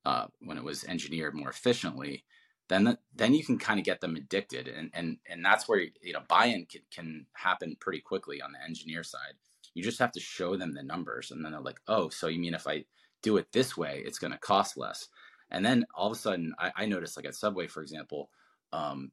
uh, 0.06 0.28
when 0.42 0.58
it 0.58 0.64
was 0.64 0.86
engineered 0.86 1.36
more 1.36 1.50
efficiently, 1.50 2.24
then 2.70 2.86
the, 2.86 2.98
then 3.14 3.34
you 3.34 3.44
can 3.44 3.58
kind 3.58 3.80
of 3.80 3.86
get 3.86 4.00
them 4.00 4.16
addicted, 4.16 4.68
and 4.68 4.90
and 4.94 5.18
and 5.30 5.44
that's 5.44 5.68
where 5.68 5.80
you 5.80 6.14
know 6.14 6.22
buy-in 6.28 6.66
can, 6.66 6.82
can 6.92 7.26
happen 7.34 7.76
pretty 7.80 8.00
quickly 8.00 8.42
on 8.42 8.54
the 8.54 8.64
engineer 8.64 9.04
side. 9.04 9.36
You 9.74 9.84
just 9.84 10.00
have 10.00 10.12
to 10.14 10.20
show 10.20 10.56
them 10.56 10.74
the 10.74 10.84
numbers, 10.84 11.32
and 11.32 11.44
then 11.44 11.52
they're 11.52 11.62
like, 11.62 11.80
oh, 11.88 12.10
so 12.10 12.28
you 12.28 12.40
mean 12.40 12.54
if 12.54 12.68
I 12.68 12.86
do 13.22 13.38
it 13.38 13.52
this 13.52 13.78
way, 13.78 14.02
it's 14.06 14.20
going 14.20 14.34
to 14.34 14.40
cost 14.40 14.78
less? 14.78 15.08
And 15.52 15.66
then 15.66 15.86
all 15.96 16.08
of 16.08 16.14
a 16.14 16.20
sudden, 16.20 16.54
I, 16.60 16.72
I 16.76 16.86
noticed, 16.86 17.18
like 17.18 17.26
at 17.26 17.36
Subway, 17.36 17.68
for 17.68 17.82
example, 17.82 18.30
um, 18.72 19.12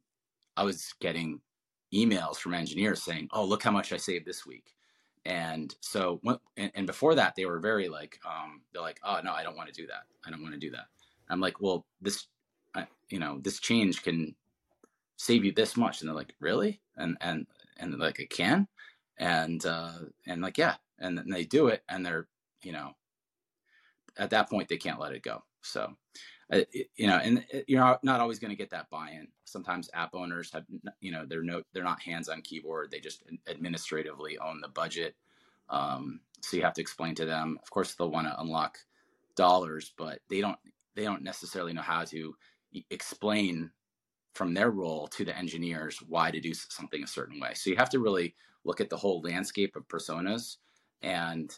I 0.56 0.64
was 0.64 0.94
getting 1.00 1.40
emails 1.94 2.36
from 2.36 2.54
engineers 2.54 3.02
saying, 3.02 3.28
"Oh, 3.32 3.44
look 3.44 3.62
how 3.62 3.70
much 3.70 3.92
I 3.92 3.96
saved 3.96 4.26
this 4.26 4.46
week." 4.46 4.74
And 5.26 5.74
so, 5.80 6.20
and, 6.56 6.70
and 6.74 6.86
before 6.86 7.16
that, 7.16 7.34
they 7.34 7.46
were 7.46 7.58
very 7.58 7.88
like, 7.88 8.20
um, 8.24 8.60
they're 8.72 8.80
like, 8.80 9.00
oh 9.02 9.18
no, 9.24 9.32
I 9.32 9.42
don't 9.42 9.56
want 9.56 9.68
to 9.68 9.74
do 9.74 9.86
that. 9.88 10.04
I 10.24 10.30
don't 10.30 10.40
want 10.40 10.54
to 10.54 10.60
do 10.60 10.70
that. 10.70 10.86
I'm 11.28 11.40
like, 11.40 11.60
well, 11.60 11.84
this, 12.00 12.28
you 13.10 13.18
know, 13.18 13.40
this 13.42 13.58
change 13.58 14.04
can 14.04 14.36
save 15.16 15.44
you 15.44 15.50
this 15.50 15.76
much. 15.76 16.00
And 16.00 16.08
they're 16.08 16.14
like, 16.14 16.34
really? 16.38 16.80
And 16.96 17.16
and 17.20 17.46
and 17.78 17.98
like, 17.98 18.20
it 18.20 18.30
can. 18.30 18.68
And 19.18 19.64
uh, 19.64 19.92
and 20.26 20.42
like, 20.42 20.58
yeah. 20.58 20.76
And 20.98 21.18
then 21.18 21.28
they 21.28 21.44
do 21.44 21.68
it, 21.68 21.82
and 21.90 22.04
they're, 22.04 22.26
you 22.62 22.72
know, 22.72 22.92
at 24.16 24.30
that 24.30 24.48
point 24.48 24.68
they 24.68 24.78
can't 24.78 24.98
let 24.98 25.12
it 25.12 25.22
go. 25.22 25.42
So, 25.60 25.94
uh, 26.50 26.60
you 26.96 27.06
know, 27.06 27.16
and 27.16 27.44
uh, 27.52 27.58
you're 27.66 27.98
not 28.02 28.20
always 28.20 28.38
going 28.38 28.50
to 28.50 28.56
get 28.56 28.70
that 28.70 28.88
buy-in. 28.88 29.28
Sometimes 29.44 29.90
app 29.92 30.14
owners 30.14 30.50
have, 30.52 30.64
you 31.00 31.12
know, 31.12 31.26
they're 31.26 31.42
no, 31.42 31.62
they're 31.72 31.84
not 31.84 32.00
hands-on 32.00 32.40
keyboard. 32.40 32.90
They 32.90 33.00
just 33.00 33.24
administratively 33.46 34.38
own 34.38 34.62
the 34.62 34.68
budget. 34.68 35.16
Um, 35.68 36.20
so 36.40 36.56
you 36.56 36.62
have 36.62 36.74
to 36.74 36.80
explain 36.80 37.14
to 37.16 37.26
them. 37.26 37.58
Of 37.62 37.70
course, 37.70 37.94
they'll 37.94 38.10
want 38.10 38.26
to 38.28 38.40
unlock 38.40 38.78
dollars, 39.34 39.92
but 39.98 40.20
they 40.30 40.40
don't, 40.40 40.58
they 40.94 41.04
don't 41.04 41.22
necessarily 41.22 41.74
know 41.74 41.82
how 41.82 42.04
to 42.04 42.34
explain 42.88 43.70
from 44.34 44.54
their 44.54 44.70
role 44.70 45.08
to 45.08 45.24
the 45.26 45.36
engineers 45.36 45.98
why 46.08 46.30
to 46.30 46.40
do 46.40 46.54
something 46.54 47.02
a 47.02 47.06
certain 47.06 47.38
way. 47.38 47.52
So 47.54 47.68
you 47.68 47.76
have 47.76 47.90
to 47.90 47.98
really 47.98 48.34
look 48.66 48.80
at 48.80 48.90
the 48.90 48.96
whole 48.96 49.22
landscape 49.22 49.76
of 49.76 49.88
personas 49.88 50.56
and, 51.02 51.56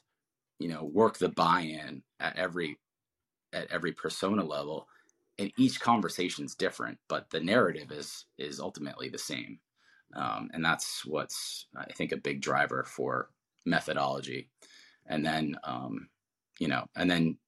you 0.58 0.68
know, 0.68 0.84
work 0.84 1.18
the 1.18 1.30
buy-in 1.30 2.02
at 2.20 2.36
every 2.36 2.78
at 3.52 3.70
every 3.70 3.92
persona 3.92 4.44
level. 4.44 4.86
And 5.38 5.50
each 5.56 5.80
conversation 5.80 6.44
is 6.44 6.54
different 6.54 6.98
but 7.08 7.30
the 7.30 7.40
narrative 7.40 7.90
is 7.92 8.26
is 8.36 8.60
ultimately 8.60 9.08
the 9.08 9.18
same. 9.18 9.58
Um, 10.14 10.48
and 10.54 10.64
that's 10.64 11.04
what's 11.04 11.66
i 11.76 11.92
think 11.92 12.12
a 12.12 12.16
big 12.16 12.40
driver 12.40 12.84
for 12.84 13.30
methodology. 13.66 14.48
And 15.06 15.24
then 15.24 15.56
um, 15.64 16.08
you 16.60 16.68
know 16.68 16.84
and 16.96 17.10
then 17.10 17.38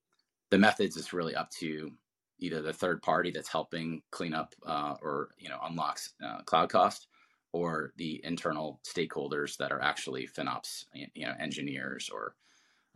the 0.51 0.59
methods 0.59 0.97
is 0.97 1.13
really 1.13 1.35
up 1.35 1.51
to 1.51 1.93
either 2.41 2.63
the 2.63 2.73
third 2.73 3.03
party 3.03 3.31
that's 3.31 3.49
helping 3.49 4.03
clean 4.11 4.35
up 4.35 4.55
uh, 4.67 4.95
or 5.03 5.31
you 5.39 5.49
know 5.49 5.59
unlocks 5.65 6.15
uh, 6.25 6.43
cloud 6.43 6.69
cost, 6.71 7.07
or 7.53 7.93
the 7.97 8.21
internal 8.25 8.81
stakeholders 8.87 9.57
that 9.57 9.73
are 9.73 9.83
actually 9.83 10.27
FinOps, 10.27 10.85
you 11.15 11.27
know, 11.27 11.35
engineers 11.39 12.11
or 12.13 12.35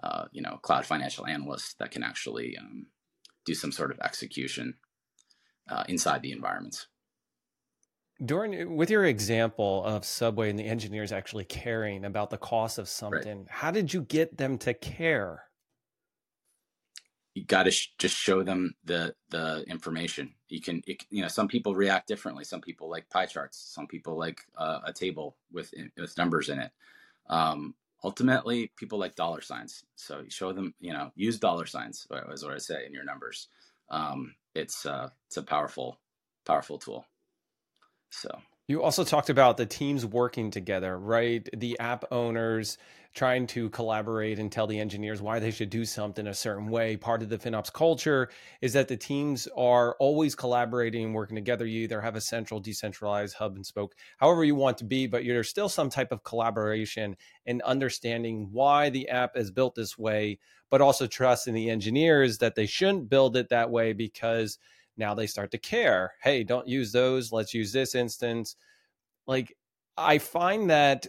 uh, 0.03 0.25
you 0.33 0.43
know 0.43 0.59
cloud 0.63 0.85
financial 0.85 1.27
analysts 1.27 1.75
that 1.75 1.91
can 1.91 2.03
actually 2.03 2.57
um, 2.59 2.87
do 3.45 3.55
some 3.55 3.73
sort 3.73 3.91
of 3.91 3.99
execution 4.01 4.75
uh, 5.71 5.85
inside 5.89 6.23
the 6.23 6.33
environments. 6.33 6.89
During 8.25 8.77
with 8.77 8.91
your 8.91 9.05
example 9.05 9.85
of 9.85 10.05
Subway 10.05 10.51
and 10.51 10.59
the 10.59 10.67
engineers 10.67 11.11
actually 11.11 11.45
caring 11.45 12.05
about 12.05 12.31
the 12.31 12.39
cost 12.39 12.79
of 12.79 12.89
something, 12.89 13.39
right. 13.39 13.51
how 13.51 13.71
did 13.71 13.93
you 13.93 14.03
get 14.03 14.37
them 14.37 14.59
to 14.59 14.75
care? 14.75 15.45
You 17.35 17.45
got 17.45 17.65
to 17.65 17.73
sh- 17.73 17.91
just 17.99 18.17
show 18.17 18.43
them 18.45 18.75
the 18.85 19.15
the 19.31 19.65
information. 19.69 20.35
You 20.49 20.61
can, 20.61 20.83
it, 20.87 21.05
you 21.11 21.23
know, 21.23 21.29
some 21.29 21.49
people 21.49 21.75
react 21.75 22.09
differently. 22.09 22.45
Some 22.45 22.61
people 22.61 22.91
like 22.91 23.11
pie 23.11 23.27
charts. 23.27 23.59
Some 23.75 23.87
people 23.89 24.19
like 24.19 24.41
uh, 24.59 24.81
a 24.87 24.93
table 24.93 25.37
with 25.53 25.73
with 25.99 26.19
numbers 26.19 26.49
in 26.51 26.61
it. 26.61 26.73
Um, 27.29 27.75
ultimately, 28.05 28.73
people 28.77 28.99
like 28.99 29.17
dollar 29.17 29.41
signs. 29.43 29.85
So 29.97 30.21
you 30.21 30.31
show 30.31 30.53
them, 30.53 30.75
you 30.81 30.93
know, 30.93 31.13
use 31.17 31.39
dollar 31.39 31.67
signs. 31.67 32.07
Is 32.33 32.45
what 32.45 32.55
I 32.55 32.59
say 32.59 32.87
in 32.87 32.93
your 32.95 33.05
numbers. 33.05 33.49
Um, 33.91 34.35
it's 34.55 34.87
uh, 34.87 35.11
it's 35.29 35.39
a 35.39 35.43
powerful 35.43 36.01
powerful 36.47 36.79
tool. 36.79 37.07
So 38.11 38.31
you 38.67 38.83
also 38.83 39.05
talked 39.05 39.29
about 39.29 39.57
the 39.57 39.67
teams 39.67 40.07
working 40.07 40.51
together, 40.51 40.99
right? 40.99 41.47
The 41.55 41.79
app 41.79 42.05
owners 42.11 42.79
trying 43.15 43.47
to 43.47 43.69
collaborate 43.71 44.41
and 44.41 44.51
tell 44.51 44.67
the 44.67 44.81
engineers 44.81 45.23
why 45.23 45.39
they 45.39 45.51
should 45.51 45.71
do 45.71 45.85
something 45.85 46.27
a 46.27 46.35
certain 46.35 46.69
way. 46.69 46.97
Part 46.97 47.23
of 47.23 47.29
the 47.29 47.39
FinOps 47.39 47.73
culture 47.73 48.29
is 48.61 48.73
that 48.73 48.89
the 48.89 48.97
teams 48.97 49.47
are 49.57 49.95
always 50.01 50.35
collaborating 50.35 51.05
and 51.05 51.15
working 51.15 51.37
together. 51.37 51.65
You 51.65 51.83
either 51.83 52.01
have 52.01 52.17
a 52.17 52.21
central, 52.21 52.59
decentralized 52.59 53.37
hub 53.37 53.55
and 53.55 53.65
spoke, 53.65 53.95
however 54.17 54.45
you 54.45 54.57
want 54.57 54.79
to 54.79 54.85
be, 54.85 55.07
but 55.07 55.23
there's 55.25 55.49
still 55.49 55.69
some 55.69 55.91
type 55.91 56.11
of 56.11 56.25
collaboration 56.25 57.17
and 57.47 57.63
understanding 57.63 58.49
why 58.51 58.91
the 58.91 59.09
app 59.11 59.37
is 59.37 59.53
built 59.53 59.77
this 59.77 59.97
way, 59.97 60.41
but 60.71 60.81
also 60.81 61.07
trusting 61.07 61.55
the 61.55 61.71
engineers 61.71 62.39
that 62.39 62.57
they 62.57 62.67
shouldn't 62.67 63.11
build 63.11 63.37
it 63.37 63.51
that 63.51 63.71
way 63.71 63.93
because– 63.93 64.59
now 64.97 65.15
they 65.15 65.27
start 65.27 65.51
to 65.53 65.59
care. 65.59 66.15
Hey, 66.23 66.45
don't 66.45 66.69
use 66.69 66.93
those. 66.93 67.33
Let's 67.33 67.55
use 67.55 67.73
this 67.73 67.95
instance. 67.95 68.57
Like, 69.27 69.57
I 69.97 70.19
find 70.19 70.71
that 70.71 71.07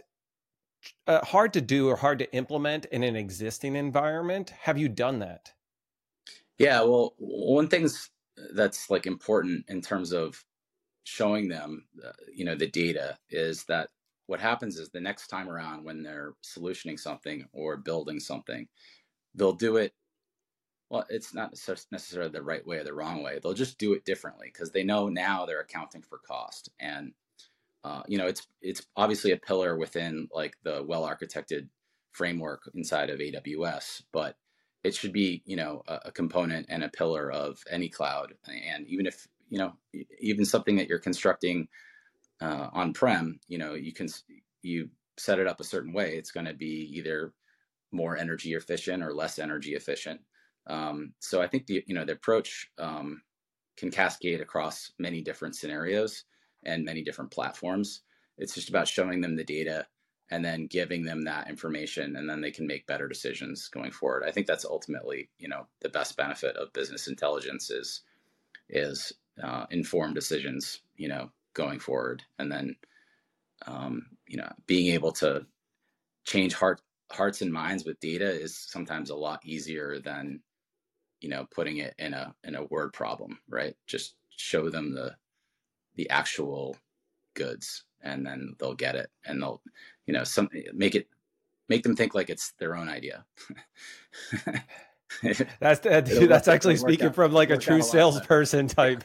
uh, 1.06 1.24
hard 1.24 1.52
to 1.54 1.60
do 1.60 1.88
or 1.88 1.96
hard 1.96 2.18
to 2.20 2.32
implement 2.34 2.86
in 2.86 3.02
an 3.02 3.16
existing 3.16 3.76
environment. 3.76 4.50
Have 4.50 4.78
you 4.78 4.88
done 4.88 5.18
that? 5.20 5.52
Yeah, 6.58 6.80
well, 6.82 7.14
one 7.18 7.68
thing's 7.68 8.10
that's 8.54 8.90
like 8.90 9.06
important 9.06 9.64
in 9.68 9.80
terms 9.80 10.12
of 10.12 10.42
showing 11.04 11.48
them, 11.48 11.86
uh, 12.04 12.12
you 12.34 12.44
know, 12.44 12.54
the 12.54 12.68
data 12.68 13.16
is 13.30 13.64
that 13.64 13.88
what 14.26 14.40
happens 14.40 14.78
is 14.78 14.88
the 14.90 15.00
next 15.00 15.28
time 15.28 15.48
around 15.48 15.84
when 15.84 16.02
they're 16.02 16.32
solutioning 16.44 16.98
something 16.98 17.44
or 17.52 17.76
building 17.76 18.18
something, 18.18 18.66
they'll 19.34 19.52
do 19.52 19.76
it 19.76 19.92
well, 20.90 21.04
it's 21.10 21.34
not 21.34 21.50
necessarily 21.90 22.30
the 22.30 22.42
right 22.42 22.64
way 22.66 22.78
or 22.78 22.84
the 22.84 22.94
wrong 22.94 23.22
way. 23.22 23.38
They'll 23.42 23.54
just 23.54 23.78
do 23.78 23.92
it 23.92 24.04
differently 24.04 24.50
because 24.52 24.70
they 24.70 24.84
know 24.84 25.08
now 25.08 25.44
they're 25.44 25.60
accounting 25.60 26.02
for 26.02 26.18
cost. 26.18 26.70
And 26.78 27.12
uh, 27.84 28.02
you 28.08 28.18
know, 28.18 28.26
it's 28.26 28.46
it's 28.62 28.86
obviously 28.96 29.32
a 29.32 29.36
pillar 29.36 29.76
within 29.76 30.28
like 30.32 30.56
the 30.62 30.82
well 30.86 31.02
architected 31.02 31.68
framework 32.12 32.70
inside 32.74 33.10
of 33.10 33.20
AWS, 33.20 34.02
but 34.12 34.36
it 34.84 34.94
should 34.94 35.12
be 35.12 35.42
you 35.44 35.56
know 35.56 35.82
a, 35.88 36.00
a 36.06 36.12
component 36.12 36.66
and 36.68 36.84
a 36.84 36.88
pillar 36.88 37.30
of 37.32 37.62
any 37.70 37.88
cloud. 37.88 38.34
And 38.48 38.86
even 38.86 39.06
if 39.06 39.26
you 39.48 39.58
know 39.58 39.72
even 40.20 40.44
something 40.44 40.76
that 40.76 40.88
you're 40.88 40.98
constructing 40.98 41.68
uh, 42.40 42.68
on 42.72 42.92
prem, 42.92 43.40
you 43.48 43.58
know, 43.58 43.74
you 43.74 43.92
can 43.92 44.08
you 44.62 44.88
set 45.18 45.38
it 45.38 45.46
up 45.46 45.60
a 45.60 45.64
certain 45.64 45.92
way. 45.92 46.16
It's 46.16 46.30
going 46.30 46.46
to 46.46 46.54
be 46.54 46.90
either 46.96 47.32
more 47.92 48.16
energy 48.16 48.54
efficient 48.54 49.02
or 49.02 49.14
less 49.14 49.38
energy 49.38 49.74
efficient 49.74 50.20
um, 50.66 51.12
so 51.20 51.40
I 51.40 51.46
think 51.46 51.66
the 51.66 51.82
you 51.86 51.94
know 51.94 52.04
the 52.04 52.12
approach 52.12 52.70
um, 52.78 53.22
can 53.76 53.90
cascade 53.90 54.40
across 54.40 54.92
many 54.98 55.22
different 55.22 55.54
scenarios 55.54 56.24
and 56.64 56.84
many 56.84 57.02
different 57.02 57.30
platforms. 57.30 58.02
It's 58.38 58.54
just 58.54 58.68
about 58.68 58.88
showing 58.88 59.20
them 59.20 59.36
the 59.36 59.44
data 59.44 59.86
and 60.30 60.44
then 60.44 60.66
giving 60.66 61.04
them 61.04 61.22
that 61.22 61.48
information, 61.48 62.16
and 62.16 62.28
then 62.28 62.40
they 62.40 62.50
can 62.50 62.66
make 62.66 62.86
better 62.86 63.06
decisions 63.06 63.68
going 63.68 63.92
forward. 63.92 64.24
I 64.26 64.32
think 64.32 64.46
that's 64.46 64.64
ultimately 64.64 65.30
you 65.38 65.48
know 65.48 65.66
the 65.80 65.88
best 65.88 66.16
benefit 66.16 66.56
of 66.56 66.72
business 66.72 67.06
intelligence 67.06 67.70
is 67.70 68.02
is 68.68 69.12
uh, 69.42 69.66
informed 69.70 70.14
decisions 70.14 70.80
you 70.96 71.08
know 71.08 71.30
going 71.54 71.78
forward, 71.78 72.22
and 72.38 72.50
then 72.50 72.76
um, 73.66 74.06
you 74.26 74.36
know 74.36 74.50
being 74.66 74.92
able 74.92 75.12
to 75.12 75.46
change 76.24 76.54
heart 76.54 76.80
hearts 77.12 77.40
and 77.40 77.52
minds 77.52 77.84
with 77.84 78.00
data 78.00 78.28
is 78.28 78.56
sometimes 78.56 79.10
a 79.10 79.14
lot 79.14 79.40
easier 79.44 80.00
than 80.00 80.40
you 81.26 81.30
know 81.32 81.44
putting 81.50 81.78
it 81.78 81.92
in 81.98 82.14
a 82.14 82.32
in 82.44 82.54
a 82.54 82.62
word 82.66 82.92
problem 82.92 83.40
right? 83.48 83.74
Just 83.88 84.14
show 84.30 84.70
them 84.70 84.94
the 84.94 85.16
the 85.96 86.08
actual 86.08 86.76
goods 87.34 87.82
and 88.00 88.24
then 88.24 88.54
they'll 88.60 88.74
get 88.74 88.94
it 88.94 89.10
and 89.24 89.42
they'll 89.42 89.60
you 90.06 90.14
know 90.14 90.22
some 90.22 90.48
make 90.72 90.94
it 90.94 91.08
make 91.68 91.82
them 91.82 91.96
think 91.96 92.14
like 92.14 92.30
it's 92.30 92.52
their 92.60 92.76
own 92.76 92.88
idea. 92.88 93.24
That's 95.60 95.80
that's 95.80 96.48
actually 96.48 96.76
speaking 96.76 97.08
out, 97.08 97.14
from 97.16 97.32
like 97.32 97.50
a 97.50 97.56
true 97.56 97.82
salesperson 97.82 98.68
type. 98.68 99.02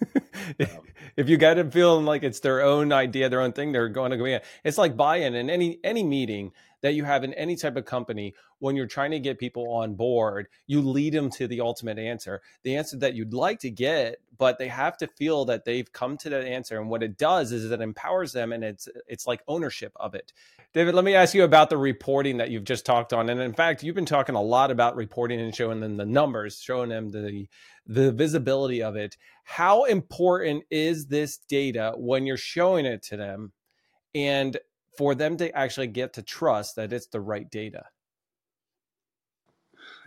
If 1.18 1.28
you 1.28 1.36
get 1.36 1.54
them 1.54 1.72
feeling 1.72 2.04
like 2.04 2.22
it's 2.22 2.38
their 2.38 2.62
own 2.62 2.92
idea, 2.92 3.28
their 3.28 3.40
own 3.40 3.52
thing, 3.52 3.72
they're 3.72 3.88
going 3.88 4.12
to 4.12 4.16
go 4.16 4.24
in. 4.24 4.40
It's 4.62 4.78
like 4.78 4.96
buy-in 4.96 5.34
in 5.34 5.50
any 5.50 5.80
any 5.82 6.04
meeting 6.04 6.52
that 6.82 6.94
you 6.94 7.04
have 7.04 7.24
in 7.24 7.34
any 7.34 7.56
type 7.56 7.76
of 7.76 7.84
company 7.84 8.34
when 8.58 8.76
you're 8.76 8.86
trying 8.86 9.10
to 9.10 9.20
get 9.20 9.38
people 9.38 9.70
on 9.72 9.94
board 9.94 10.48
you 10.66 10.80
lead 10.80 11.12
them 11.12 11.30
to 11.30 11.46
the 11.46 11.60
ultimate 11.60 11.98
answer. 11.98 12.40
The 12.62 12.76
answer 12.76 12.96
that 12.98 13.14
you'd 13.14 13.34
like 13.34 13.60
to 13.60 13.70
get 13.70 14.18
but 14.36 14.58
they 14.58 14.68
have 14.68 14.96
to 14.98 15.06
feel 15.08 15.44
that 15.46 15.64
they've 15.64 15.92
come 15.92 16.16
to 16.16 16.30
that 16.30 16.44
answer 16.44 16.80
and 16.80 16.88
what 16.88 17.02
it 17.02 17.18
does 17.18 17.50
is 17.52 17.70
it 17.70 17.80
empowers 17.80 18.32
them 18.32 18.52
and 18.52 18.62
it's 18.64 18.88
it's 19.06 19.26
like 19.26 19.42
ownership 19.48 19.92
of 19.96 20.14
it. 20.14 20.32
David 20.74 20.94
let 20.94 21.04
me 21.04 21.14
ask 21.14 21.34
you 21.34 21.44
about 21.44 21.70
the 21.70 21.78
reporting 21.78 22.36
that 22.38 22.50
you've 22.50 22.64
just 22.64 22.86
talked 22.86 23.12
on 23.12 23.28
and 23.28 23.40
in 23.40 23.54
fact 23.54 23.82
you've 23.82 23.94
been 23.94 24.04
talking 24.06 24.34
a 24.34 24.42
lot 24.42 24.70
about 24.70 24.96
reporting 24.96 25.40
and 25.40 25.54
showing 25.54 25.80
them 25.80 25.96
the 25.96 26.06
numbers 26.06 26.60
showing 26.60 26.90
them 26.90 27.10
the 27.10 27.48
the 27.88 28.12
visibility 28.12 28.82
of 28.82 28.96
it. 28.96 29.16
How 29.44 29.84
important 29.84 30.64
is 30.70 31.06
this 31.06 31.38
data 31.38 31.94
when 31.96 32.26
you're 32.26 32.36
showing 32.36 32.84
it 32.84 33.02
to 33.04 33.16
them? 33.16 33.52
And 34.14 34.58
for 34.98 35.14
them 35.14 35.36
to 35.36 35.56
actually 35.56 35.86
get 35.86 36.12
to 36.12 36.22
trust 36.22 36.74
that 36.74 36.92
it's 36.92 37.06
the 37.06 37.20
right 37.20 37.48
data? 37.52 37.84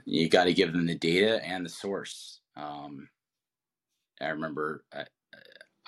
You 0.05 0.27
got 0.27 0.43
to 0.43 0.53
give 0.53 0.73
them 0.73 0.85
the 0.85 0.95
data 0.95 1.41
and 1.45 1.65
the 1.65 1.69
source. 1.69 2.41
Um, 2.57 3.07
I 4.19 4.27
remember 4.27 4.83
I, 4.93 5.05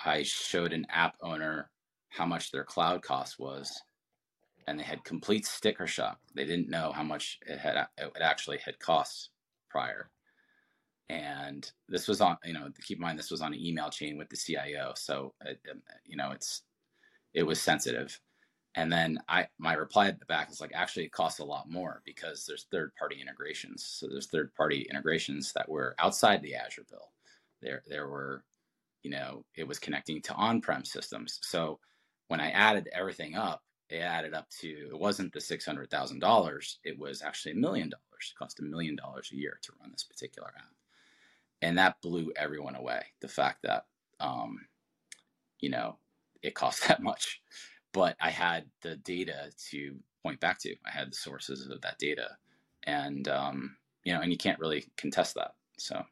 I 0.06 0.24
showed 0.24 0.72
an 0.72 0.88
app 0.90 1.18
owner 1.22 1.70
how 2.08 2.26
much 2.26 2.50
their 2.52 2.64
cloud 2.64 3.02
cost 3.02 3.38
was, 3.38 3.78
and 4.68 4.80
they 4.80 4.84
had 4.84 5.04
complete 5.04 5.46
sticker 5.46 5.86
shock. 5.86 6.20
They 6.34 6.46
didn't 6.46 6.70
know 6.70 6.94
how 6.94 7.04
much 7.04 7.40
it 7.46 7.60
had 7.60 7.76
it 7.98 8.12
actually 8.22 8.60
had 8.60 8.80
cost 8.80 9.32
prior. 9.70 10.12
And 11.10 11.70
this 11.90 12.08
was 12.08 12.22
on, 12.22 12.38
you 12.46 12.54
know, 12.54 12.70
keep 12.82 13.00
in 13.00 13.02
mind 13.02 13.20
this 13.20 13.32
was 13.32 13.42
on 13.42 13.54
an 13.54 13.60
email 13.60 13.90
chain 13.90 14.18
with 14.18 14.30
the 14.30 14.38
CIO, 14.38 14.94
so 14.96 15.34
it, 15.44 15.60
you 16.06 16.16
know 16.16 16.32
it's 16.32 16.62
it 17.34 17.44
was 17.44 17.60
sensitive 17.60 18.18
and 18.76 18.92
then 18.92 19.20
I 19.30 19.48
my 19.60 19.74
reply 19.74 20.08
at 20.08 20.20
the 20.20 20.26
back 20.26 20.52
is 20.52 20.60
like 20.60 20.72
actually 20.74 21.06
it 21.06 21.12
costs 21.12 21.40
a 21.40 21.46
lot 21.46 21.70
more 21.70 22.02
because 22.06 22.46
there's 22.46 22.66
third 22.72 22.94
party 22.96 23.20
integrations. 23.22 23.86
So 23.86 24.08
there's 24.08 24.28
third 24.28 24.54
party 24.56 24.88
integrations 24.90 25.54
that 25.54 25.70
were 25.70 25.96
outside 26.00 26.42
the 26.42 26.56
Azure 26.56 26.86
bill. 26.90 27.12
There 27.62 27.84
there 27.88 28.08
were, 28.08 28.44
you 29.04 29.12
know, 29.12 29.46
it 29.56 29.68
was 29.68 29.80
connecting 29.80 30.22
to 30.24 30.34
on-prem 30.34 30.86
systems. 30.86 31.40
So 31.44 31.80
when 32.30 32.40
I 32.40 32.50
added 32.50 32.90
everything 32.94 33.36
up, 33.36 33.62
it 33.90 33.98
added 33.98 34.34
up 34.34 34.50
to 34.62 34.68
it 34.68 34.98
wasn't 35.00 35.34
the 35.34 35.42
six 35.42 35.66
hundred 35.66 35.92
thousand 35.92 36.20
dollars. 36.20 36.80
It 36.84 36.98
was 36.98 37.22
actually 37.22 37.52
a 37.52 37.56
million 37.56 37.90
dollars. 37.90 38.34
It 38.34 38.40
cost 38.40 38.60
a 38.60 38.64
million 38.64 38.96
dollars 38.96 39.30
a 39.32 39.36
year 39.36 39.60
to 39.62 39.74
run 39.80 39.92
this 39.92 40.04
particular 40.04 40.52
app, 40.58 40.74
and 41.62 41.78
that 41.78 42.02
blew 42.02 42.32
everyone 42.36 42.76
away. 42.76 43.04
The 43.22 43.28
fact 43.28 43.60
that, 43.64 43.86
um, 44.20 44.58
you 45.60 45.70
know, 45.70 45.98
it 46.42 46.56
cost 46.56 46.88
that 46.88 47.04
much 47.04 47.40
but 47.94 48.18
I 48.20 48.32
had 48.32 48.66
the 48.82 48.98
data 48.98 49.52
to 49.72 49.96
point 50.24 50.40
back 50.40 50.60
to. 50.60 50.76
I 50.86 50.92
had 50.92 51.12
the 51.12 51.16
sources 51.16 51.68
of 51.70 51.82
that 51.82 52.00
data, 52.00 52.38
and 52.84 53.28
um, 53.28 53.78
you 54.04 54.14
know, 54.14 54.22
and 54.22 54.32
you 54.32 54.38
can't 54.38 54.60
really 54.60 54.86
contest 54.98 55.36
that. 55.36 55.54
So, 55.78 56.04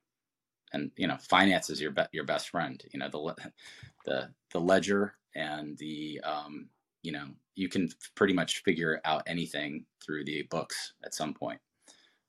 and 0.73 0.91
you 0.95 1.07
know, 1.07 1.17
finance 1.17 1.69
is 1.69 1.81
your 1.81 1.91
be- 1.91 2.03
your 2.13 2.25
best 2.25 2.49
friend. 2.49 2.81
You 2.93 2.99
know, 2.99 3.09
the 3.09 3.51
the 4.05 4.29
the 4.51 4.59
ledger 4.59 5.15
and 5.35 5.77
the 5.77 6.21
um, 6.23 6.69
you 7.01 7.11
know, 7.11 7.25
you 7.55 7.67
can 7.67 7.89
pretty 8.15 8.33
much 8.33 8.63
figure 8.63 9.01
out 9.03 9.23
anything 9.25 9.85
through 10.05 10.25
the 10.25 10.43
books 10.43 10.93
at 11.03 11.15
some 11.15 11.33
point. 11.33 11.59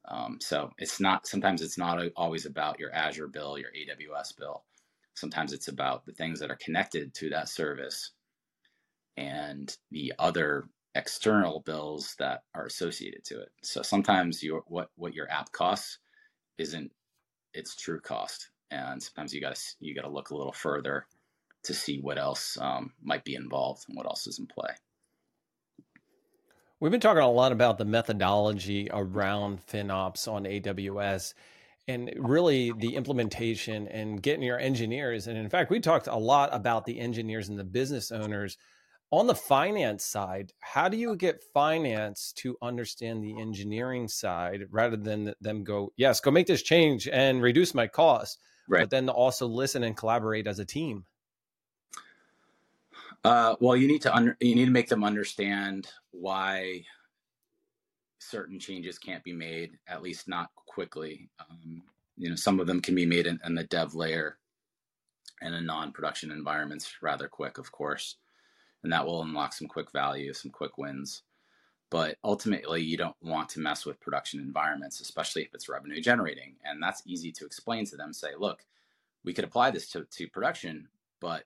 Um, 0.08 0.38
so 0.40 0.70
it's 0.78 0.98
not 0.98 1.26
sometimes 1.26 1.62
it's 1.62 1.78
not 1.78 2.02
always 2.16 2.46
about 2.46 2.80
your 2.80 2.92
Azure 2.92 3.28
bill, 3.28 3.58
your 3.58 3.70
AWS 3.70 4.36
bill. 4.36 4.64
Sometimes 5.14 5.52
it's 5.52 5.68
about 5.68 6.06
the 6.06 6.12
things 6.12 6.40
that 6.40 6.50
are 6.50 6.56
connected 6.56 7.12
to 7.14 7.28
that 7.30 7.48
service 7.48 8.12
and 9.16 9.76
the 9.90 10.12
other 10.18 10.64
external 10.94 11.60
bills 11.60 12.14
that 12.18 12.42
are 12.54 12.66
associated 12.66 13.24
to 13.24 13.40
it. 13.40 13.48
So 13.62 13.82
sometimes 13.82 14.42
your 14.42 14.62
what 14.66 14.90
what 14.96 15.14
your 15.14 15.30
app 15.30 15.52
costs 15.52 15.98
isn't 16.58 16.90
its 17.54 17.76
true 17.76 18.00
cost, 18.00 18.50
and 18.70 19.02
sometimes 19.02 19.32
you 19.34 19.40
got 19.40 19.54
to 19.54 19.62
you 19.80 19.94
got 19.94 20.02
to 20.02 20.10
look 20.10 20.30
a 20.30 20.36
little 20.36 20.52
further 20.52 21.06
to 21.64 21.74
see 21.74 22.00
what 22.00 22.18
else 22.18 22.58
um, 22.60 22.92
might 23.02 23.24
be 23.24 23.34
involved 23.34 23.84
and 23.88 23.96
what 23.96 24.06
else 24.06 24.26
is 24.26 24.38
in 24.38 24.46
play. 24.46 24.70
We've 26.80 26.90
been 26.90 27.00
talking 27.00 27.22
a 27.22 27.30
lot 27.30 27.52
about 27.52 27.78
the 27.78 27.84
methodology 27.84 28.88
around 28.92 29.64
FinOps 29.64 30.26
on 30.26 30.44
AWS 30.44 31.34
and 31.86 32.12
really 32.16 32.72
the 32.72 32.96
implementation 32.96 33.86
and 33.86 34.20
getting 34.20 34.42
your 34.42 34.58
engineers. 34.58 35.28
And 35.28 35.38
in 35.38 35.48
fact, 35.48 35.70
we 35.70 35.78
talked 35.78 36.08
a 36.08 36.16
lot 36.16 36.50
about 36.52 36.84
the 36.84 36.98
engineers 36.98 37.48
and 37.48 37.58
the 37.58 37.64
business 37.64 38.10
owners. 38.10 38.56
On 39.12 39.26
the 39.26 39.34
finance 39.34 40.06
side, 40.06 40.54
how 40.60 40.88
do 40.88 40.96
you 40.96 41.14
get 41.16 41.44
finance 41.52 42.32
to 42.36 42.56
understand 42.62 43.22
the 43.22 43.38
engineering 43.38 44.08
side 44.08 44.62
rather 44.70 44.96
than 44.96 45.34
them 45.38 45.64
go, 45.64 45.92
yes, 45.96 46.18
go 46.18 46.30
make 46.30 46.46
this 46.46 46.62
change 46.62 47.08
and 47.08 47.42
reduce 47.42 47.74
my 47.74 47.86
cost, 47.86 48.38
right. 48.68 48.80
but 48.80 48.90
then 48.90 49.10
also 49.10 49.46
listen 49.46 49.84
and 49.84 49.98
collaborate 49.98 50.46
as 50.46 50.60
a 50.60 50.64
team? 50.64 51.04
Uh, 53.22 53.54
well, 53.60 53.76
you 53.76 53.86
need 53.86 54.00
to 54.00 54.14
under, 54.14 54.34
you 54.40 54.54
need 54.54 54.64
to 54.64 54.70
make 54.70 54.88
them 54.88 55.04
understand 55.04 55.88
why 56.12 56.82
certain 58.18 58.58
changes 58.58 58.98
can't 58.98 59.22
be 59.22 59.32
made, 59.34 59.72
at 59.86 60.02
least 60.02 60.26
not 60.26 60.48
quickly. 60.56 61.28
Um, 61.38 61.82
you 62.16 62.30
know, 62.30 62.36
some 62.36 62.60
of 62.60 62.66
them 62.66 62.80
can 62.80 62.94
be 62.94 63.04
made 63.04 63.26
in, 63.26 63.38
in 63.44 63.54
the 63.54 63.64
dev 63.64 63.94
layer 63.94 64.38
and 65.42 65.54
in 65.54 65.66
non-production 65.66 66.30
environments 66.30 66.94
rather 67.02 67.28
quick, 67.28 67.58
of 67.58 67.70
course, 67.70 68.16
and 68.82 68.92
that 68.92 69.04
will 69.04 69.22
unlock 69.22 69.52
some 69.52 69.68
quick 69.68 69.90
value, 69.92 70.32
some 70.32 70.50
quick 70.50 70.78
wins. 70.78 71.22
But 71.90 72.16
ultimately, 72.24 72.80
you 72.80 72.96
don't 72.96 73.16
want 73.20 73.50
to 73.50 73.60
mess 73.60 73.84
with 73.84 74.00
production 74.00 74.40
environments, 74.40 75.00
especially 75.00 75.42
if 75.42 75.52
it's 75.52 75.68
revenue 75.68 76.00
generating. 76.00 76.54
And 76.64 76.82
that's 76.82 77.02
easy 77.06 77.30
to 77.32 77.44
explain 77.44 77.84
to 77.86 77.96
them. 77.96 78.14
Say, 78.14 78.28
look, 78.38 78.64
we 79.24 79.34
could 79.34 79.44
apply 79.44 79.70
this 79.70 79.90
to, 79.90 80.06
to 80.10 80.28
production, 80.28 80.88
but 81.20 81.44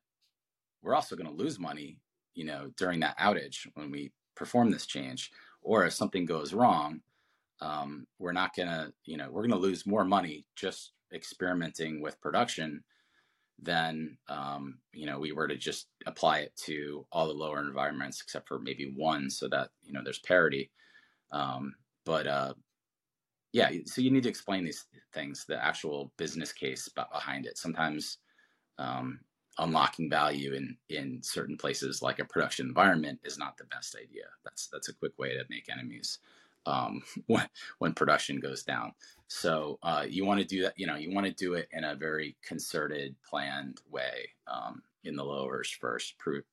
we're 0.83 0.95
also 0.95 1.17
going 1.17 1.29
to 1.29 1.33
lose 1.33 1.59
money, 1.59 1.99
you 2.35 2.45
know, 2.45 2.71
during 2.77 3.01
that 3.01 3.19
outage 3.19 3.67
when 3.75 3.91
we 3.91 4.13
perform 4.37 4.71
this 4.71 4.87
change. 4.87 5.33
Or 5.63 5.85
if 5.85 5.95
something 5.95 6.27
goes 6.27 6.55
wrong, 6.55 7.01
um, 7.61 8.07
we're 8.21 8.33
not 8.33 8.55
going 8.55 8.69
to, 8.69 8.93
you 9.05 9.17
know, 9.17 9.29
we're 9.31 9.43
going 9.43 9.51
to 9.51 9.57
lose 9.57 9.85
more 9.85 10.05
money 10.05 10.47
just 10.55 10.93
experimenting 11.13 12.01
with 12.01 12.21
production 12.21 12.85
than, 13.61 14.19
um, 14.29 14.79
you 14.93 15.07
know, 15.07 15.19
we 15.19 15.33
were 15.33 15.49
to 15.49 15.57
just 15.57 15.89
apply 16.07 16.41
it 16.41 16.55
to 16.57 17.07
all 17.13 17.27
the 17.27 17.33
lower 17.33 17.61
environments 17.61 18.21
except 18.21 18.49
for 18.49 18.59
maybe 18.59 18.93
one 18.95 19.31
so 19.31 19.49
that, 19.49 19.71
you 19.83 19.93
know, 19.93 20.03
there's 20.05 20.19
parity. 20.21 20.71
Um, 21.33 21.75
but, 22.05 22.27
uh, 22.27 22.55
yeah, 23.53 23.71
so 23.87 24.03
you 24.03 24.11
need 24.11 24.25
to 24.25 24.29
explain 24.29 24.65
these 24.65 24.85
things, 25.15 25.47
the 25.47 25.63
actual 25.65 26.13
business 26.19 26.53
case 26.53 26.89
behind 26.91 27.47
it. 27.47 27.57
Sometimes 27.57 28.19
um, 28.79 29.21
unlocking 29.59 30.11
value 30.11 30.55
in 30.55 30.77
in 30.91 31.23
certain 31.23 31.57
places 31.57 32.03
like 32.03 32.19
a 32.19 32.25
production 32.25 32.67
environment 32.67 33.19
is 33.25 33.39
not 33.39 33.57
the 33.57 33.65
best 33.65 33.97
idea. 33.97 34.25
That's 34.45 34.69
that's 34.69 34.89
a 34.89 34.95
quick 34.95 35.19
way 35.19 35.31
to 35.31 35.45
make 35.49 35.71
enemies 35.71 36.19
um, 36.67 37.03
when 37.27 37.49
when 37.79 37.95
production 37.95 38.41
goes 38.41 38.63
down. 38.63 38.93
So 39.29 39.79
uh, 39.83 40.05
you 40.09 40.25
want 40.25 40.41
to 40.41 40.47
do 40.47 40.63
that. 40.63 40.75
You 40.77 40.87
know, 40.87 40.97
you 40.97 41.13
want 41.13 41.27
to 41.27 41.33
do 41.33 41.55
it 41.55 41.69
in 41.73 41.85
a 41.85 41.95
very 41.95 42.37
concerted, 42.43 43.17
planned 43.29 43.81
way 43.91 44.29
um, 44.47 44.83
in 45.05 45.17
the 45.17 45.25
lowers 45.25 45.71
first. 45.71 46.19
Prove 46.19 46.45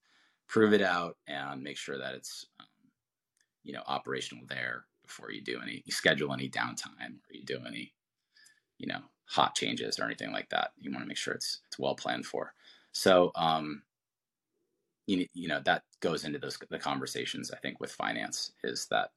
prove 0.47 0.73
it 0.73 0.81
out 0.81 1.17
and 1.27 1.63
make 1.63 1.77
sure 1.77 1.97
that 1.97 2.15
it's 2.15 2.47
um, 2.59 2.67
you 3.63 3.73
know 3.73 3.83
operational 3.87 4.45
there 4.49 4.85
before 5.05 5.31
you 5.31 5.41
do 5.41 5.59
any 5.61 5.83
you 5.85 5.91
schedule 5.91 6.33
any 6.33 6.49
downtime 6.49 7.17
or 7.29 7.33
you 7.33 7.43
do 7.43 7.59
any 7.67 7.93
you 8.77 8.87
know 8.87 8.99
hot 9.25 9.55
changes 9.55 9.99
or 9.99 10.05
anything 10.05 10.31
like 10.31 10.49
that. 10.49 10.71
You 10.77 10.91
want 10.91 11.03
to 11.03 11.07
make 11.07 11.17
sure 11.17 11.33
it's 11.33 11.61
it's 11.67 11.79
well 11.79 11.95
planned 11.95 12.25
for. 12.25 12.53
So, 12.91 13.31
um, 13.35 13.81
you, 15.07 15.25
you 15.33 15.47
know, 15.47 15.59
that 15.65 15.83
goes 15.99 16.23
into 16.23 16.39
those 16.39 16.57
the 16.69 16.79
conversations. 16.79 17.51
I 17.51 17.57
think 17.57 17.79
with 17.79 17.91
finance 17.91 18.53
is 18.63 18.87
that 18.91 19.11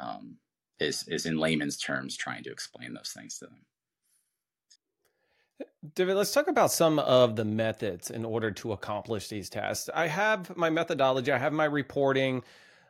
um, 0.00 0.36
is 0.78 1.06
is 1.08 1.26
in 1.26 1.38
layman's 1.38 1.76
terms 1.76 2.16
trying 2.16 2.42
to 2.44 2.50
explain 2.50 2.94
those 2.94 3.12
things 3.16 3.38
to 3.38 3.46
them. 3.46 3.64
David, 5.94 6.14
let's 6.14 6.32
talk 6.32 6.48
about 6.48 6.72
some 6.72 6.98
of 6.98 7.36
the 7.36 7.44
methods 7.44 8.10
in 8.10 8.24
order 8.24 8.50
to 8.50 8.72
accomplish 8.72 9.28
these 9.28 9.50
tasks. 9.50 9.90
I 9.94 10.06
have 10.06 10.56
my 10.56 10.70
methodology, 10.70 11.32
I 11.32 11.38
have 11.38 11.52
my 11.52 11.66
reporting, 11.66 12.42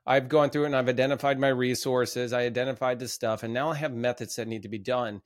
I've 0.07 0.29
gone 0.29 0.51
through 0.51 0.65
it 0.65 0.67
and 0.67 0.77
I've 0.77 0.89
identified 0.89 1.39
my 1.39 1.49
resources, 1.49 2.33
I 2.33 2.43
identified 2.43 2.99
the 2.99 3.09
stuff, 3.09 3.43
and 3.43 3.53
now 3.53 3.71
I 3.71 3.77
have 3.77 3.93
methods 3.93 4.37
that 4.37 4.49
need 4.49 4.63
to 4.63 4.69
be 4.69 4.79
done. 4.79 5.21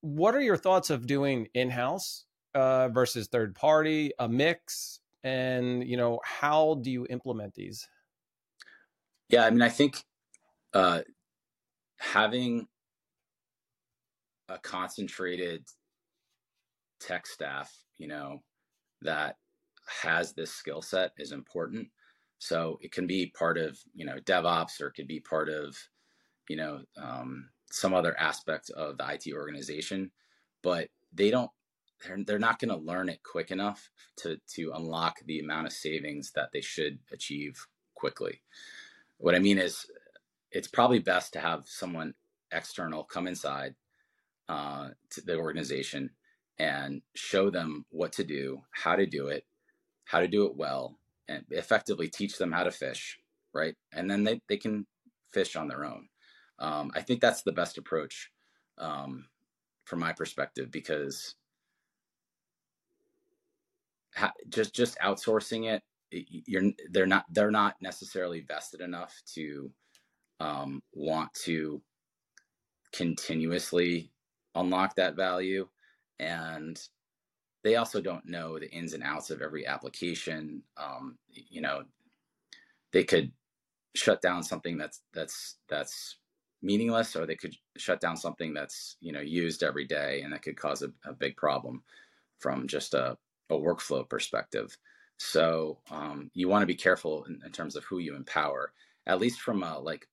What 0.00 0.34
are 0.34 0.40
your 0.40 0.56
thoughts 0.56 0.90
of 0.90 1.06
doing 1.06 1.48
in 1.54 1.70
house 1.70 2.24
uh, 2.54 2.88
versus 2.88 3.28
third 3.28 3.54
party, 3.54 4.12
a 4.18 4.28
mix, 4.28 5.00
and 5.24 5.86
you 5.86 5.96
know 5.96 6.20
how 6.24 6.74
do 6.82 6.90
you 6.90 7.06
implement 7.08 7.54
these? 7.54 7.88
Yeah, 9.28 9.44
I 9.44 9.50
mean, 9.50 9.62
I 9.62 9.68
think 9.68 10.04
uh, 10.72 11.02
having 11.98 12.66
a 14.48 14.58
concentrated 14.58 15.64
tech 17.00 17.26
staff, 17.26 17.72
you 17.98 18.08
know, 18.08 18.42
that 19.02 19.36
has 20.02 20.32
this 20.32 20.52
skill 20.52 20.82
set 20.82 21.12
is 21.18 21.32
important. 21.32 21.88
So 22.38 22.78
it 22.82 22.92
can 22.92 23.06
be 23.06 23.32
part 23.36 23.58
of 23.58 23.78
you 23.94 24.06
know 24.06 24.16
DevOps, 24.24 24.80
or 24.80 24.88
it 24.88 24.94
could 24.94 25.08
be 25.08 25.20
part 25.20 25.48
of 25.48 25.76
you 26.48 26.56
know 26.56 26.80
um, 26.96 27.48
some 27.70 27.94
other 27.94 28.18
aspect 28.18 28.70
of 28.70 28.96
the 28.96 29.12
IT 29.12 29.32
organization, 29.34 30.10
but 30.62 30.88
they 31.12 31.30
don't 31.30 31.50
they're, 32.04 32.18
they're 32.24 32.38
not 32.38 32.60
going 32.60 32.68
to 32.68 32.84
learn 32.84 33.08
it 33.08 33.20
quick 33.24 33.50
enough 33.50 33.90
to 34.18 34.38
to 34.54 34.72
unlock 34.74 35.18
the 35.26 35.40
amount 35.40 35.66
of 35.66 35.72
savings 35.72 36.32
that 36.34 36.50
they 36.52 36.60
should 36.60 36.98
achieve 37.12 37.66
quickly. 37.94 38.40
What 39.18 39.34
I 39.34 39.40
mean 39.40 39.58
is, 39.58 39.86
it's 40.58 40.66
probably 40.66 40.98
best 40.98 41.32
to 41.32 41.38
have 41.38 41.62
someone 41.68 42.12
external 42.50 43.04
come 43.04 43.28
inside 43.28 43.76
uh, 44.48 44.88
to 45.08 45.20
the 45.20 45.36
organization 45.36 46.10
and 46.58 47.00
show 47.14 47.48
them 47.48 47.86
what 47.90 48.10
to 48.10 48.24
do, 48.24 48.60
how 48.72 48.96
to 48.96 49.06
do 49.06 49.28
it, 49.28 49.44
how 50.04 50.18
to 50.18 50.26
do 50.26 50.46
it 50.46 50.56
well, 50.56 50.98
and 51.28 51.44
effectively 51.50 52.08
teach 52.08 52.38
them 52.38 52.50
how 52.50 52.64
to 52.64 52.72
fish, 52.72 53.20
right? 53.54 53.76
And 53.92 54.10
then 54.10 54.24
they, 54.24 54.40
they 54.48 54.56
can 54.56 54.84
fish 55.30 55.54
on 55.54 55.68
their 55.68 55.84
own. 55.84 56.08
Um, 56.58 56.90
I 56.92 57.02
think 57.02 57.20
that's 57.20 57.42
the 57.42 57.52
best 57.52 57.78
approach 57.78 58.32
um, 58.78 59.26
from 59.84 60.00
my 60.00 60.12
perspective 60.12 60.72
because 60.72 61.36
just 64.48 64.74
just 64.74 64.98
outsourcing 64.98 65.70
it 65.70 65.84
you're 66.10 66.72
they're 66.90 67.06
not 67.06 67.26
they're 67.30 67.52
not 67.52 67.76
necessarily 67.80 68.40
vested 68.40 68.80
enough 68.80 69.22
to 69.34 69.70
um, 70.40 70.82
want 70.92 71.32
to 71.34 71.80
continuously 72.92 74.10
unlock 74.54 74.94
that 74.96 75.14
value 75.14 75.68
and 76.18 76.88
they 77.64 77.76
also 77.76 78.00
don't 78.00 78.24
know 78.24 78.58
the 78.58 78.70
ins 78.70 78.94
and 78.94 79.02
outs 79.02 79.30
of 79.30 79.42
every 79.42 79.66
application 79.66 80.62
um, 80.76 81.18
you 81.28 81.60
know 81.60 81.82
they 82.92 83.04
could 83.04 83.30
shut 83.94 84.22
down 84.22 84.42
something 84.42 84.78
that's 84.78 85.02
that's 85.12 85.56
that's 85.68 86.16
meaningless 86.62 87.14
or 87.14 87.26
they 87.26 87.36
could 87.36 87.54
shut 87.76 88.00
down 88.00 88.16
something 88.16 88.54
that's 88.54 88.96
you 89.00 89.12
know 89.12 89.20
used 89.20 89.62
every 89.62 89.84
day 89.84 90.22
and 90.22 90.32
that 90.32 90.42
could 90.42 90.56
cause 90.56 90.82
a, 90.82 90.90
a 91.04 91.12
big 91.12 91.36
problem 91.36 91.82
from 92.38 92.66
just 92.66 92.94
a 92.94 93.16
a 93.50 93.54
workflow 93.54 94.08
perspective. 94.08 94.76
So 95.18 95.78
um, 95.90 96.30
you 96.34 96.48
want 96.48 96.62
to 96.62 96.66
be 96.66 96.74
careful 96.74 97.24
in, 97.24 97.40
in, 97.44 97.50
terms 97.50 97.76
of 97.76 97.84
who 97.84 97.98
you 97.98 98.14
empower, 98.14 98.72
at 99.06 99.20
least 99.20 99.40
from 99.40 99.62
a 99.62 99.78
like 99.78 100.06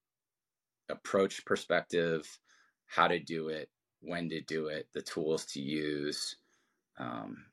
approach 0.90 1.46
perspective, 1.46 2.40
how 2.88 3.08
to 3.08 3.20
do 3.20 3.50
it, 3.50 3.70
when 4.02 4.30
to 4.30 4.42
do 4.42 4.68
it, 4.68 4.88
the 4.94 5.02
tools 5.02 5.46
to 5.46 5.62
use. 5.62 6.36
Um, 6.98 7.46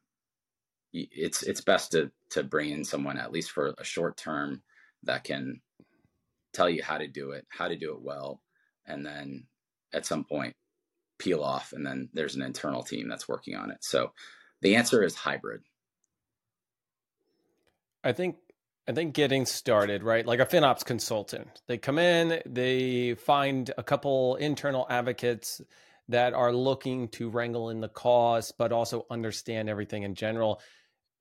it's 0.92 1.42
it's 1.42 1.62
best 1.62 1.92
to 1.92 2.10
to 2.30 2.42
bring 2.42 2.70
in 2.70 2.84
someone 2.84 3.18
at 3.18 3.32
least 3.32 3.50
for 3.50 3.74
a 3.78 3.84
short 3.84 4.16
term 4.16 4.62
that 5.04 5.24
can 5.24 5.60
tell 6.52 6.68
you 6.68 6.82
how 6.82 6.98
to 6.98 7.08
do 7.08 7.30
it, 7.30 7.46
how 7.48 7.68
to 7.68 7.76
do 7.76 7.92
it 7.94 8.02
well, 8.02 8.42
and 8.86 9.04
then 9.04 9.46
at 9.92 10.06
some 10.06 10.24
point 10.24 10.54
peel 11.18 11.42
off, 11.42 11.72
and 11.72 11.86
then 11.86 12.08
there's 12.12 12.34
an 12.34 12.42
internal 12.42 12.82
team 12.82 13.08
that's 13.08 13.28
working 13.28 13.56
on 13.56 13.70
it. 13.70 13.78
So 13.80 14.12
the 14.60 14.76
answer 14.76 15.02
is 15.02 15.14
hybrid. 15.14 15.62
I 18.04 18.12
think 18.12 18.36
I 18.88 18.92
think 18.92 19.14
getting 19.14 19.46
started, 19.46 20.02
right? 20.02 20.26
Like 20.26 20.40
a 20.40 20.46
FinOps 20.46 20.84
consultant, 20.84 21.62
they 21.68 21.78
come 21.78 21.98
in, 21.98 22.42
they 22.46 23.14
find 23.14 23.70
a 23.78 23.82
couple 23.82 24.36
internal 24.36 24.86
advocates 24.90 25.60
that 26.08 26.34
are 26.34 26.52
looking 26.52 27.08
to 27.08 27.30
wrangle 27.30 27.70
in 27.70 27.80
the 27.80 27.88
cause, 27.88 28.52
but 28.56 28.72
also 28.72 29.06
understand 29.08 29.68
everything 29.68 30.02
in 30.02 30.14
general. 30.16 30.60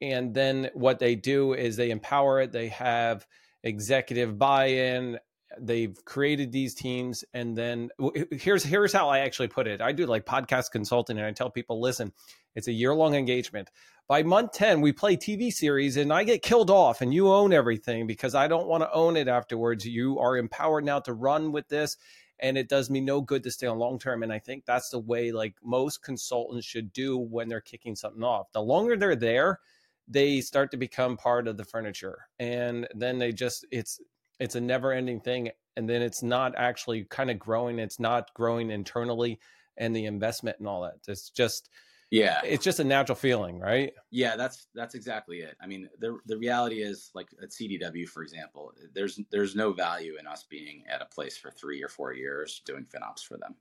And 0.01 0.33
then 0.33 0.71
what 0.73 0.97
they 0.97 1.15
do 1.15 1.53
is 1.53 1.75
they 1.75 1.91
empower 1.91 2.41
it. 2.41 2.51
They 2.51 2.69
have 2.69 3.27
executive 3.63 4.39
buy-in. 4.39 5.19
They've 5.59 5.95
created 6.05 6.51
these 6.51 6.73
teams, 6.73 7.23
and 7.33 7.57
then 7.57 7.89
here's 8.31 8.63
here's 8.63 8.93
how 8.93 9.09
I 9.09 9.19
actually 9.19 9.49
put 9.49 9.67
it. 9.67 9.81
I 9.81 9.91
do 9.91 10.05
like 10.05 10.25
podcast 10.25 10.71
consulting, 10.71 11.17
and 11.17 11.25
I 11.25 11.31
tell 11.31 11.49
people, 11.49 11.81
listen, 11.81 12.13
it's 12.55 12.67
a 12.67 12.71
year 12.71 12.93
long 12.93 13.15
engagement. 13.15 13.69
By 14.07 14.23
month 14.23 14.51
10 14.53 14.81
we 14.81 14.91
play 14.91 15.15
tv 15.15 15.53
series 15.53 15.95
and 15.95 16.11
i 16.11 16.25
get 16.25 16.41
killed 16.41 16.69
off 16.69 16.99
and 16.99 17.13
you 17.13 17.31
own 17.31 17.53
everything 17.53 18.07
because 18.07 18.35
i 18.35 18.45
don't 18.45 18.67
want 18.67 18.83
to 18.83 18.91
own 18.91 19.15
it 19.15 19.29
afterwards. 19.29 19.85
You 19.85 20.19
are 20.19 20.35
empowered 20.35 20.83
now 20.83 20.99
to 21.01 21.13
run 21.13 21.51
with 21.51 21.69
this 21.69 21.95
and 22.39 22.57
it 22.57 22.67
does 22.67 22.89
me 22.89 22.99
no 22.99 23.21
good 23.21 23.43
to 23.43 23.51
stay 23.51 23.67
on 23.67 23.79
long 23.79 23.99
term 23.99 24.23
and 24.23 24.33
i 24.33 24.39
think 24.39 24.65
that's 24.65 24.89
the 24.89 24.99
way 24.99 25.31
like 25.31 25.55
most 25.63 26.03
consultants 26.03 26.65
should 26.65 26.91
do 26.91 27.17
when 27.17 27.47
they're 27.47 27.61
kicking 27.61 27.95
something 27.95 28.23
off. 28.23 28.51
The 28.51 28.61
longer 28.61 28.97
they're 28.97 29.15
there 29.15 29.59
they 30.07 30.41
start 30.41 30.71
to 30.71 30.77
become 30.77 31.15
part 31.15 31.47
of 31.47 31.55
the 31.55 31.63
furniture 31.63 32.27
and 32.37 32.87
then 32.93 33.17
they 33.17 33.31
just 33.31 33.65
it's 33.71 34.01
it's 34.41 34.55
a 34.55 34.61
never 34.61 34.91
ending 34.91 35.21
thing 35.21 35.49
and 35.77 35.87
then 35.87 36.01
it's 36.01 36.23
not 36.23 36.53
actually 36.57 37.05
kind 37.05 37.29
of 37.29 37.39
growing 37.39 37.79
it's 37.79 37.99
not 37.99 38.33
growing 38.33 38.71
internally 38.71 39.39
and 39.77 39.95
the 39.95 40.05
investment 40.05 40.57
and 40.59 40.67
all 40.67 40.81
that 40.81 40.95
it's 41.07 41.29
just 41.29 41.69
yeah. 42.09 42.41
it's 42.43 42.63
just 42.63 42.81
a 42.81 42.83
natural 42.83 43.15
feeling 43.15 43.57
right? 43.57 43.93
Yeah 44.09 44.35
that's 44.35 44.67
that's 44.75 44.95
exactly 44.95 45.39
it 45.39 45.55
i 45.61 45.67
mean 45.67 45.87
the 45.99 46.17
the 46.25 46.37
reality 46.37 46.81
is 46.81 47.11
like 47.13 47.29
at 47.41 47.51
cdw 47.51 48.05
for 48.07 48.21
example 48.23 48.73
there's 48.93 49.19
there's 49.31 49.55
no 49.55 49.71
value 49.71 50.17
in 50.19 50.27
us 50.27 50.45
being 50.49 50.83
at 50.89 51.01
a 51.01 51.05
place 51.05 51.37
for 51.37 51.51
three 51.51 51.81
or 51.81 51.87
four 51.87 52.13
years 52.13 52.61
doing 52.65 52.85
finops 52.85 53.23
for 53.23 53.37
them. 53.37 53.55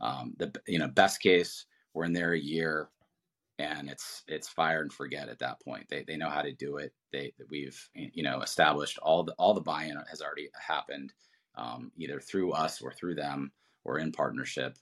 Um, 0.00 0.34
the 0.38 0.52
you 0.66 0.80
know 0.80 0.88
best 0.88 1.20
case 1.20 1.66
we're 1.94 2.04
in 2.04 2.12
there 2.12 2.32
a 2.32 2.40
year 2.40 2.88
and 3.62 3.88
it's 3.88 4.22
it's 4.26 4.48
fire 4.48 4.82
and 4.82 4.92
forget 4.92 5.28
at 5.28 5.38
that 5.38 5.60
point. 5.60 5.86
They 5.88 6.04
they 6.06 6.16
know 6.16 6.30
how 6.30 6.42
to 6.42 6.52
do 6.52 6.76
it. 6.76 6.92
They 7.12 7.32
we've 7.50 7.78
you 7.94 8.22
know 8.22 8.40
established 8.42 8.98
all 8.98 9.22
the 9.22 9.32
all 9.38 9.54
the 9.54 9.60
buy-in 9.60 9.96
has 10.10 10.20
already 10.20 10.48
happened 10.66 11.12
um, 11.56 11.92
either 11.96 12.20
through 12.20 12.52
us 12.52 12.80
or 12.80 12.92
through 12.92 13.14
them 13.16 13.52
or 13.84 13.98
in 13.98 14.12
partnership. 14.12 14.76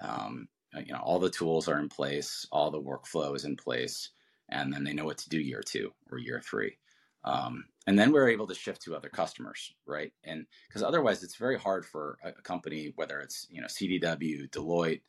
Um, 0.00 0.48
you 0.84 0.92
know 0.92 1.00
all 1.00 1.18
the 1.18 1.30
tools 1.30 1.68
are 1.68 1.78
in 1.78 1.88
place 1.88 2.46
all 2.52 2.70
the 2.70 2.80
workflow 2.80 3.34
is 3.34 3.44
in 3.44 3.56
place 3.56 4.10
and 4.50 4.72
then 4.72 4.84
they 4.84 4.92
know 4.92 5.04
what 5.04 5.18
to 5.18 5.28
do 5.28 5.40
year 5.40 5.62
two 5.64 5.92
or 6.10 6.18
year 6.18 6.40
three. 6.44 6.76
Um, 7.24 7.64
and 7.86 7.98
then 7.98 8.12
we're 8.12 8.30
able 8.30 8.46
to 8.46 8.54
shift 8.54 8.82
to 8.82 8.96
other 8.96 9.08
customers 9.08 9.72
right? 9.86 10.12
And 10.24 10.46
because 10.68 10.82
otherwise 10.82 11.22
it's 11.22 11.36
very 11.36 11.58
hard 11.58 11.84
for 11.84 12.18
a, 12.24 12.32
company 12.32 12.92
whether 12.96 13.20
it's 13.20 13.46
you 13.50 13.60
know 13.60 13.66
cdw 13.66 14.48
deloitte 14.50 15.02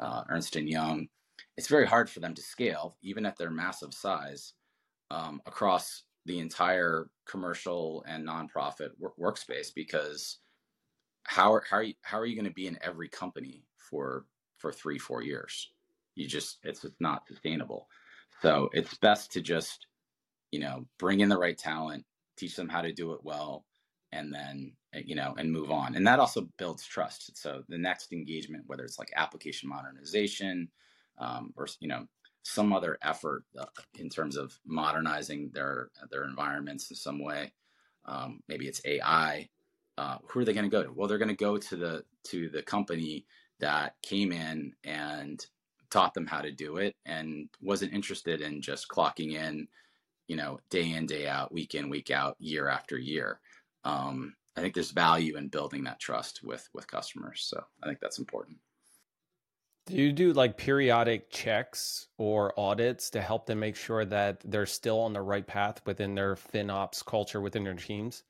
uh, 0.00 0.22
ernst 0.28 0.56
and 0.56 0.68
young 0.68 1.08
it's 1.56 1.68
very 1.68 1.86
hard 1.86 2.08
for 2.08 2.20
them 2.20 2.34
to 2.34 2.42
scale 2.42 2.96
even 3.02 3.26
at 3.26 3.36
their 3.36 3.50
massive 3.50 3.94
size 3.94 4.54
um, 5.10 5.40
across 5.46 6.04
the 6.26 6.38
entire 6.38 7.08
commercial 7.26 8.04
and 8.06 8.26
nonprofit 8.26 8.90
workspace 9.20 9.68
because 9.74 10.38
how 11.24 11.52
are, 11.52 11.64
how 11.68 11.78
are 11.78 11.82
you, 11.82 11.94
how 12.02 12.18
are 12.18 12.26
you 12.26 12.34
going 12.34 12.44
to 12.44 12.52
be 12.52 12.66
in 12.66 12.78
every 12.82 13.08
company 13.08 13.64
for 13.78 14.24
for 14.58 14.72
three, 14.72 14.98
four 14.98 15.22
years. 15.22 15.70
You 16.14 16.26
just, 16.26 16.58
it's 16.64 16.84
not 17.00 17.26
sustainable. 17.26 17.88
So 18.42 18.68
it's 18.72 18.94
best 18.94 19.32
to 19.32 19.40
just, 19.40 19.86
you 20.50 20.60
know, 20.60 20.86
bring 20.98 21.20
in 21.20 21.28
the 21.28 21.38
right 21.38 21.56
talent, 21.56 22.04
teach 22.36 22.56
them 22.56 22.68
how 22.68 22.82
to 22.82 22.92
do 22.92 23.12
it 23.12 23.20
well, 23.22 23.64
and 24.12 24.34
then, 24.34 24.72
eh, 24.94 25.02
you 25.06 25.14
know, 25.14 25.34
and 25.38 25.50
move 25.50 25.70
on. 25.70 25.94
And 25.94 26.06
that 26.06 26.18
also 26.18 26.48
builds 26.58 26.84
trust. 26.84 27.36
So 27.36 27.62
the 27.68 27.78
next 27.78 28.12
engagement, 28.12 28.64
whether 28.66 28.84
it's 28.84 28.98
like 28.98 29.12
application 29.16 29.68
modernization 29.68 30.68
um, 31.18 31.52
or, 31.56 31.66
you 31.80 31.88
know, 31.88 32.06
some 32.42 32.72
other 32.72 32.98
effort 33.02 33.44
uh, 33.58 33.66
in 33.98 34.08
terms 34.08 34.36
of 34.36 34.58
modernizing 34.64 35.50
their 35.52 35.90
their 36.10 36.24
environments 36.24 36.90
in 36.90 36.96
some 36.96 37.22
way. 37.22 37.52
Um, 38.06 38.40
maybe 38.48 38.66
it's 38.66 38.80
AI. 38.84 39.48
Uh, 39.98 40.18
who 40.28 40.40
are 40.40 40.44
they 40.44 40.54
going 40.54 40.64
to 40.64 40.70
go 40.70 40.82
to? 40.82 40.92
Well, 40.92 41.08
they're 41.08 41.18
going 41.18 41.28
to 41.28 41.34
go 41.34 41.58
to 41.58 41.76
the 41.76 42.04
to 42.28 42.48
the 42.48 42.62
company 42.62 43.26
that 43.60 43.96
came 44.02 44.32
in 44.32 44.72
and 44.84 45.44
taught 45.90 46.14
them 46.14 46.26
how 46.26 46.40
to 46.40 46.52
do 46.52 46.76
it 46.76 46.94
and 47.06 47.48
wasn't 47.60 47.92
interested 47.92 48.40
in 48.40 48.60
just 48.62 48.88
clocking 48.88 49.32
in, 49.32 49.66
you 50.26 50.36
know, 50.36 50.60
day 50.70 50.92
in, 50.92 51.06
day 51.06 51.26
out, 51.26 51.52
week 51.52 51.74
in, 51.74 51.88
week 51.88 52.10
out, 52.10 52.36
year 52.38 52.68
after 52.68 52.98
year. 52.98 53.40
Um, 53.84 54.34
I 54.56 54.60
think 54.60 54.74
there's 54.74 54.90
value 54.90 55.36
in 55.36 55.48
building 55.48 55.84
that 55.84 56.00
trust 56.00 56.40
with 56.42 56.68
with 56.72 56.86
customers. 56.86 57.46
So 57.48 57.62
I 57.82 57.86
think 57.86 58.00
that's 58.00 58.18
important. 58.18 58.58
Do 59.88 59.96
you 59.96 60.12
do 60.12 60.34
like 60.34 60.58
periodic 60.58 61.30
checks 61.30 62.08
or 62.18 62.52
audits 62.60 63.08
to 63.10 63.22
help 63.22 63.46
them 63.46 63.60
make 63.60 63.74
sure 63.74 64.04
that 64.04 64.40
they're 64.44 64.66
still 64.66 65.00
on 65.00 65.14
the 65.14 65.22
right 65.22 65.46
path 65.46 65.80
within 65.86 66.14
their 66.14 66.34
FinOps 66.34 67.02
culture 67.02 67.40
within 67.40 67.64
their 67.64 67.74
teams? 67.74 68.22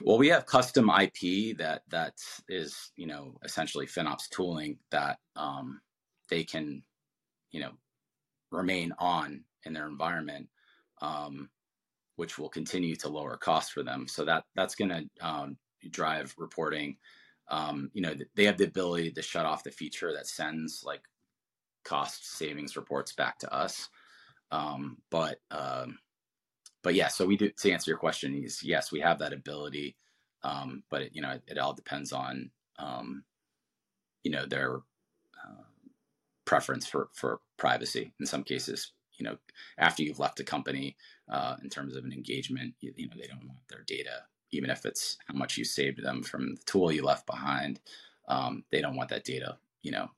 Well, 0.00 0.18
we 0.18 0.28
have 0.28 0.46
custom 0.46 0.90
IP 0.90 1.56
that 1.58 1.82
that 1.90 2.14
is, 2.48 2.90
you 2.96 3.06
know, 3.06 3.36
essentially 3.44 3.86
FinOps 3.86 4.28
tooling 4.30 4.78
that 4.90 5.18
um, 5.36 5.80
they 6.28 6.42
can, 6.42 6.82
you 7.52 7.60
know, 7.60 7.72
remain 8.50 8.92
on 8.98 9.44
in 9.64 9.72
their 9.74 9.86
environment, 9.86 10.48
um, 11.02 11.50
which 12.16 12.36
will 12.36 12.48
continue 12.48 12.96
to 12.96 13.08
lower 13.08 13.36
costs 13.36 13.70
for 13.70 13.84
them. 13.84 14.08
So 14.08 14.24
that 14.24 14.44
that's 14.56 14.74
going 14.74 14.88
to 14.88 15.04
um, 15.24 15.56
drive 15.90 16.34
reporting. 16.36 16.96
Um, 17.48 17.90
you 17.92 18.00
know, 18.00 18.14
they 18.34 18.44
have 18.44 18.56
the 18.56 18.64
ability 18.64 19.10
to 19.12 19.22
shut 19.22 19.46
off 19.46 19.64
the 19.64 19.70
feature 19.70 20.12
that 20.14 20.26
sends 20.26 20.82
like 20.84 21.02
cost 21.84 22.36
savings 22.36 22.76
reports 22.76 23.12
back 23.12 23.38
to 23.40 23.54
us. 23.54 23.88
Um, 24.50 24.98
but 25.10 25.40
um, 25.50 25.98
but 26.82 26.94
yeah, 26.94 27.08
so 27.08 27.26
we 27.26 27.36
do 27.36 27.50
to 27.50 27.72
answer 27.72 27.90
your 27.90 27.98
question 27.98 28.34
is 28.34 28.62
yes, 28.62 28.92
we 28.92 29.00
have 29.00 29.18
that 29.18 29.32
ability, 29.32 29.96
um, 30.42 30.82
but 30.90 31.02
it, 31.02 31.10
you 31.14 31.22
know 31.22 31.30
it, 31.30 31.42
it, 31.48 31.58
all 31.58 31.72
depends 31.72 32.12
on 32.12 32.50
um, 32.78 33.24
you 34.22 34.30
know 34.30 34.46
their 34.46 34.76
uh, 34.76 35.64
preference 36.44 36.86
for 36.86 37.08
for 37.14 37.40
privacy. 37.56 38.12
In 38.20 38.26
some 38.26 38.44
cases, 38.44 38.92
you 39.18 39.24
know 39.24 39.36
after 39.78 40.02
you've 40.02 40.18
left 40.18 40.40
a 40.40 40.44
company, 40.44 40.96
uh, 41.30 41.56
in 41.62 41.70
terms 41.70 41.96
of 41.96 42.04
an 42.04 42.12
engagement, 42.12 42.74
you, 42.80 42.92
you 42.96 43.08
know 43.08 43.16
they 43.20 43.26
don't 43.26 43.46
want 43.46 43.58
their 43.68 43.82
data, 43.86 44.22
even 44.54 44.70
if 44.70 44.86
it's 44.86 45.18
how 45.26 45.34
much 45.34 45.56
you 45.56 45.64
saved 45.64 46.02
them 46.02 46.22
from 46.22 46.54
the 46.54 46.62
tool 46.66 46.92
you 46.92 47.04
left 47.04 47.26
behind. 47.26 47.80
Um, 48.28 48.64
they 48.70 48.80
don't 48.80 48.96
want 48.96 49.10
that 49.10 49.24
data, 49.24 49.58
you 49.82 49.90
know, 49.90 50.08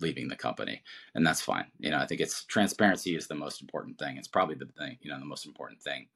leaving 0.00 0.28
the 0.28 0.36
company. 0.36 0.82
And 1.14 1.26
that's 1.26 1.40
fine. 1.40 1.66
You 1.78 1.90
know 1.90 1.98
i 1.98 2.06
think 2.06 2.20
it's 2.20 2.44
transparency 2.44 3.16
is 3.16 3.26
the 3.26 3.34
most 3.34 3.60
important 3.60 3.98
thing. 3.98 4.16
It's 4.16 4.28
probably 4.28 4.56
the 4.56 4.66
thing 4.78 4.98
you 5.00 5.10
know 5.10 5.18
the 5.18 5.24
most 5.24 5.46
important 5.46 5.82
thing 5.82 6.08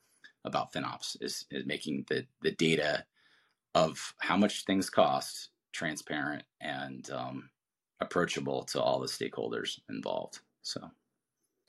about 0.45 0.73
finops 0.73 1.17
is, 1.21 1.47
is 1.51 1.67
making 1.67 2.05
the 2.09 2.27
the 2.43 2.53
data 2.53 3.05
of 3.75 4.15
how 4.19 4.37
much 4.37 4.65
things 4.65 4.91
cost 4.91 5.51
transparent 5.73 6.45
and 6.61 7.11
um, 7.11 7.49
approachable 8.01 8.63
to 8.65 8.81
all 8.81 9.01
the 9.01 9.07
stakeholders 9.07 9.81
involved. 9.89 10.41
So. 10.63 10.91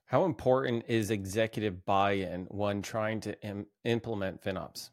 How 0.05 0.25
important 0.25 0.83
is 0.87 1.09
executive 1.09 1.85
buy-in 1.85 2.45
when 2.51 2.81
trying 2.81 3.21
to 3.21 3.41
Im- 3.41 3.67
implement 3.83 4.43
finops 4.43 4.89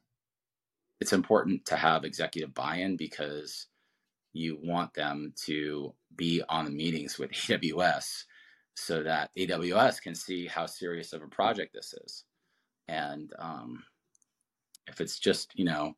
it's 1.00 1.12
important 1.12 1.64
to 1.66 1.76
have 1.76 2.04
executive 2.04 2.54
buy-in 2.54 2.96
because 2.96 3.66
you 4.32 4.58
want 4.62 4.92
them 4.94 5.32
to 5.44 5.94
be 6.16 6.42
on 6.48 6.64
the 6.64 6.70
meetings 6.70 7.18
with 7.18 7.30
AWS 7.32 8.24
so 8.74 9.02
that 9.02 9.30
AWS 9.36 10.00
can 10.00 10.14
see 10.14 10.46
how 10.46 10.66
serious 10.66 11.12
of 11.12 11.22
a 11.22 11.28
project 11.28 11.74
this 11.74 11.94
is. 12.04 12.24
And 12.88 13.32
um, 13.38 13.82
if 14.86 15.00
it's 15.00 15.18
just, 15.18 15.52
you 15.54 15.64
know, 15.64 15.94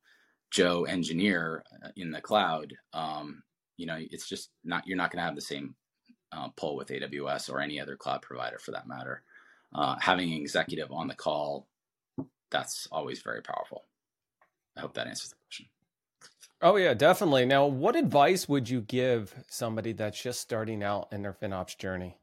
Joe 0.50 0.84
engineer 0.84 1.64
uh, 1.84 1.88
in 1.96 2.10
the 2.10 2.20
cloud, 2.20 2.74
um, 2.92 3.42
you 3.76 3.86
know, 3.86 3.96
it's 3.98 4.28
just 4.28 4.50
not, 4.64 4.86
you're 4.86 4.96
not 4.96 5.10
going 5.10 5.18
to 5.18 5.24
have 5.24 5.34
the 5.34 5.40
same 5.40 5.74
uh, 6.32 6.48
pull 6.56 6.76
with 6.76 6.88
AWS 6.88 7.50
or 7.50 7.60
any 7.60 7.80
other 7.80 7.96
cloud 7.96 8.22
provider 8.22 8.58
for 8.58 8.72
that 8.72 8.88
matter. 8.88 9.22
Uh, 9.74 9.96
having 10.00 10.32
an 10.32 10.40
executive 10.40 10.92
on 10.92 11.08
the 11.08 11.14
call, 11.14 11.66
that's 12.50 12.86
always 12.92 13.22
very 13.22 13.42
powerful. 13.42 13.84
I 14.76 14.80
hope 14.80 14.94
that 14.94 15.06
answers 15.06 15.30
the 15.30 15.37
question. 15.37 15.68
Oh 16.62 16.76
yeah, 16.76 16.94
definitely. 16.94 17.44
Now, 17.44 17.66
what 17.66 17.94
advice 17.96 18.48
would 18.48 18.68
you 18.68 18.80
give 18.80 19.44
somebody 19.48 19.92
that's 19.92 20.20
just 20.22 20.40
starting 20.40 20.82
out 20.82 21.12
in 21.12 21.22
their 21.22 21.32
FinOps 21.35 21.76
journey? 21.76 22.16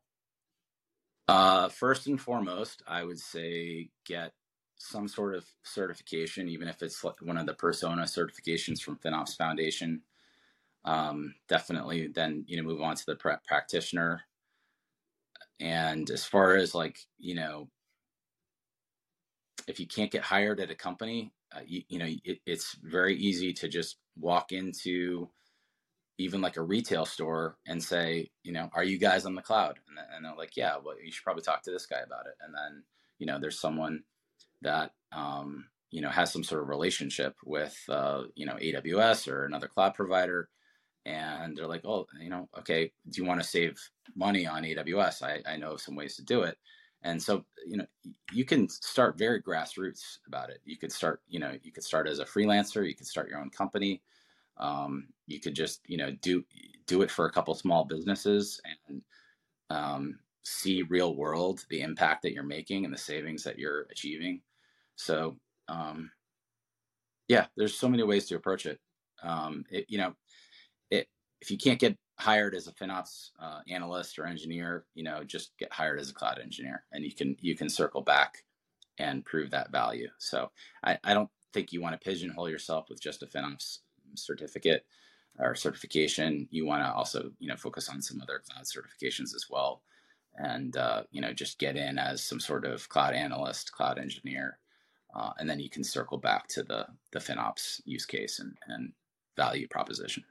Uh, 1.28 1.70
first 1.70 2.08
and 2.08 2.20
foremost, 2.20 2.82
I 2.88 3.04
would 3.04 3.20
say 3.20 3.92
get 4.06 4.34
some 4.78 5.08
sort 5.08 5.36
of 5.36 5.46
certification, 5.64 6.50
even 6.50 6.68
if 6.68 6.82
it's 6.82 7.04
one 7.04 7.38
of 7.38 7.46
the 7.46 7.54
persona 7.54 8.04
certifications 8.04 8.82
from 8.82 8.98
FinOps 8.98 9.36
Foundation. 9.38 10.02
Um, 10.86 11.36
definitely, 11.48 12.08
then 12.08 12.46
you 12.48 12.58
know 12.58 12.64
move 12.64 12.82
on 12.82 12.96
to 12.96 13.06
the 13.06 13.16
pra- 13.16 13.42
practitioner. 13.48 14.24
And 15.60 16.10
as 16.10 16.26
far 16.26 16.56
as 16.56 16.74
like 16.74 17.00
you 17.18 17.36
know, 17.36 17.70
if 19.68 19.80
you 19.80 19.88
can't 19.88 20.12
get 20.12 20.24
hired 20.24 20.60
at 20.60 20.72
a 20.72 20.76
company, 20.76 21.32
uh, 21.56 21.62
you, 21.66 21.82
you, 21.90 22.00
know 22.00 22.08
it, 22.24 22.40
it's 22.46 22.76
very 22.84 23.16
easy 23.16 23.54
to 23.54 23.68
just 23.68 23.98
walk 24.18 24.52
into 24.52 25.30
even 26.20 26.42
like 26.42 26.58
a 26.58 26.62
retail 26.62 27.06
store 27.06 27.58
and 27.66 27.82
say, 27.82 28.30
you 28.44 28.52
know, 28.52 28.70
are 28.74 28.84
you 28.84 28.98
guys 28.98 29.26
on 29.26 29.36
the 29.36 29.42
cloud? 29.42 29.80
And, 29.88 29.98
and 30.14 30.26
they're 30.26 30.36
like, 30.36 30.58
yeah, 30.58 30.76
well, 30.84 30.96
you 31.02 31.12
should 31.12 31.24
probably 31.24 31.44
talk 31.44 31.64
to 31.64 31.72
this 31.72 31.86
guy 31.86 32.00
about 32.00 32.26
it. 32.26 32.34
And 32.42 32.54
then, 32.54 32.84
you 33.20 33.26
know, 33.26 33.40
there's 33.40 33.60
someone 33.60 34.04
that, 34.62 34.92
um, 35.14 35.66
you 35.92 36.02
know, 36.02 36.10
has 36.10 36.32
some 36.32 36.44
sort 36.44 36.62
of 36.62 36.68
relationship 36.68 37.36
with, 37.46 37.76
uh, 37.88 38.24
you 38.36 38.46
know, 38.46 38.56
AWS 38.56 39.30
or 39.30 39.46
another 39.46 39.70
cloud 39.70 39.94
provider. 39.96 40.50
And 41.06 41.58
they're 41.58 41.68
like, 41.68 41.86
oh, 41.86 42.06
you 42.22 42.30
know, 42.30 42.50
okay, 42.60 42.92
do 43.10 43.22
you 43.22 43.28
want 43.28 43.42
to 43.42 43.48
save 43.48 43.80
money 44.14 44.46
on 44.46 44.64
AWS? 44.64 45.24
I, 45.24 45.40
I 45.50 45.56
know 45.56 45.72
of 45.72 45.82
some 45.82 45.96
ways 45.96 46.18
to 46.18 46.24
do 46.24 46.44
it. 46.44 46.58
And 47.04 47.22
so, 47.22 47.46
you 47.66 47.78
know, 47.78 47.86
you 48.32 48.44
can 48.46 48.68
start 48.68 49.18
very 49.18 49.42
grassroots 49.42 50.18
about 50.28 50.50
it. 50.50 50.60
You 50.66 50.78
could 50.78 50.92
start, 50.92 51.22
you 51.28 51.40
know, 51.40 51.58
you 51.64 51.72
could 51.72 51.84
start 51.84 52.08
as 52.08 52.20
a 52.20 52.26
freelancer, 52.26 52.88
you 52.88 52.96
could 52.96 53.08
start 53.08 53.30
your 53.30 53.40
own 53.40 53.50
company 53.50 54.02
um, 54.60 55.08
you 55.28 55.40
could 55.40 55.56
just 55.56 55.82
you 55.88 55.98
know 55.98 56.12
do 56.22 56.44
do 56.86 57.02
it 57.02 57.12
for 57.12 57.26
a 57.26 57.32
couple 57.32 57.54
small 57.56 57.86
businesses 57.86 58.60
and 58.90 59.02
um, 59.70 60.20
see 60.44 60.84
real 60.84 61.16
world 61.16 61.66
the 61.70 61.82
impact 61.82 62.24
that 62.24 62.34
you're 62.34 62.44
making 62.44 62.86
and 62.86 62.94
the 62.94 62.98
savings 62.98 63.44
that 63.44 63.58
you're 63.58 63.88
achieving. 63.92 64.42
So 64.96 65.38
um, 65.68 66.12
yeah, 67.28 67.46
there's 67.56 67.78
so 67.78 67.88
many 67.88 68.04
ways 68.04 68.26
to 68.28 68.36
approach 68.36 68.66
it. 68.66 68.80
Um, 69.24 69.64
it 69.70 69.86
you 69.88 69.98
know, 69.98 70.14
it 70.92 71.08
if 71.42 71.52
you 71.52 71.58
can't 71.58 71.80
get 71.80 71.98
hired 72.20 72.54
as 72.54 72.68
a 72.68 72.74
FinOps 72.74 73.32
uh, 73.42 73.62
analyst 73.70 74.20
or 74.20 74.26
engineer, 74.26 74.86
you 74.94 75.04
know, 75.04 75.24
just 75.24 75.58
get 75.58 75.72
hired 75.72 76.00
as 76.00 76.10
a 76.10 76.14
cloud 76.14 76.40
engineer, 76.40 76.84
and 76.92 77.04
you 77.04 77.14
can 77.14 77.36
you 77.40 77.56
can 77.56 77.70
circle 77.70 78.02
back 78.02 78.44
and 78.98 79.26
prove 79.26 79.52
that 79.52 79.72
value. 79.72 80.10
So 80.18 80.52
I, 80.84 80.98
I 81.04 81.14
don't 81.14 81.30
think 81.54 81.72
you 81.72 81.82
want 81.82 82.00
to 82.00 82.10
pigeonhole 82.10 82.50
yourself 82.50 82.88
with 82.90 83.02
just 83.02 83.24
a 83.24 83.26
FinOps 83.26 83.80
certificate 84.16 84.86
or 85.40 85.56
certification, 85.56 86.48
you 86.52 86.66
want 86.66 86.84
to 86.84 86.92
also 86.92 87.32
you 87.40 87.48
know 87.48 87.56
focus 87.56 87.90
on 87.90 88.02
some 88.02 88.22
other 88.22 88.42
cloud 88.46 88.66
certifications 88.66 89.34
as 89.36 89.46
well, 89.50 89.82
and 90.36 90.76
uh, 90.78 91.04
you 91.12 91.22
know 91.22 91.34
just 91.34 91.60
get 91.60 91.78
in 91.78 91.98
as 91.98 92.22
some 92.24 92.40
sort 92.40 92.66
of 92.66 92.88
cloud 92.90 93.14
analyst, 93.14 93.72
cloud 93.72 93.98
engineer, 93.98 94.60
uh, 95.16 95.32
and 95.40 95.50
then 95.50 95.60
you 95.60 95.70
can 95.70 95.84
circle 95.84 96.18
back 96.18 96.48
to 96.50 96.64
the 96.64 96.86
the 97.14 97.20
FinOps 97.20 97.82
use 97.86 98.06
case 98.06 98.40
and, 98.40 98.58
and 98.68 98.92
value 99.38 99.68
proposition. 99.68 100.24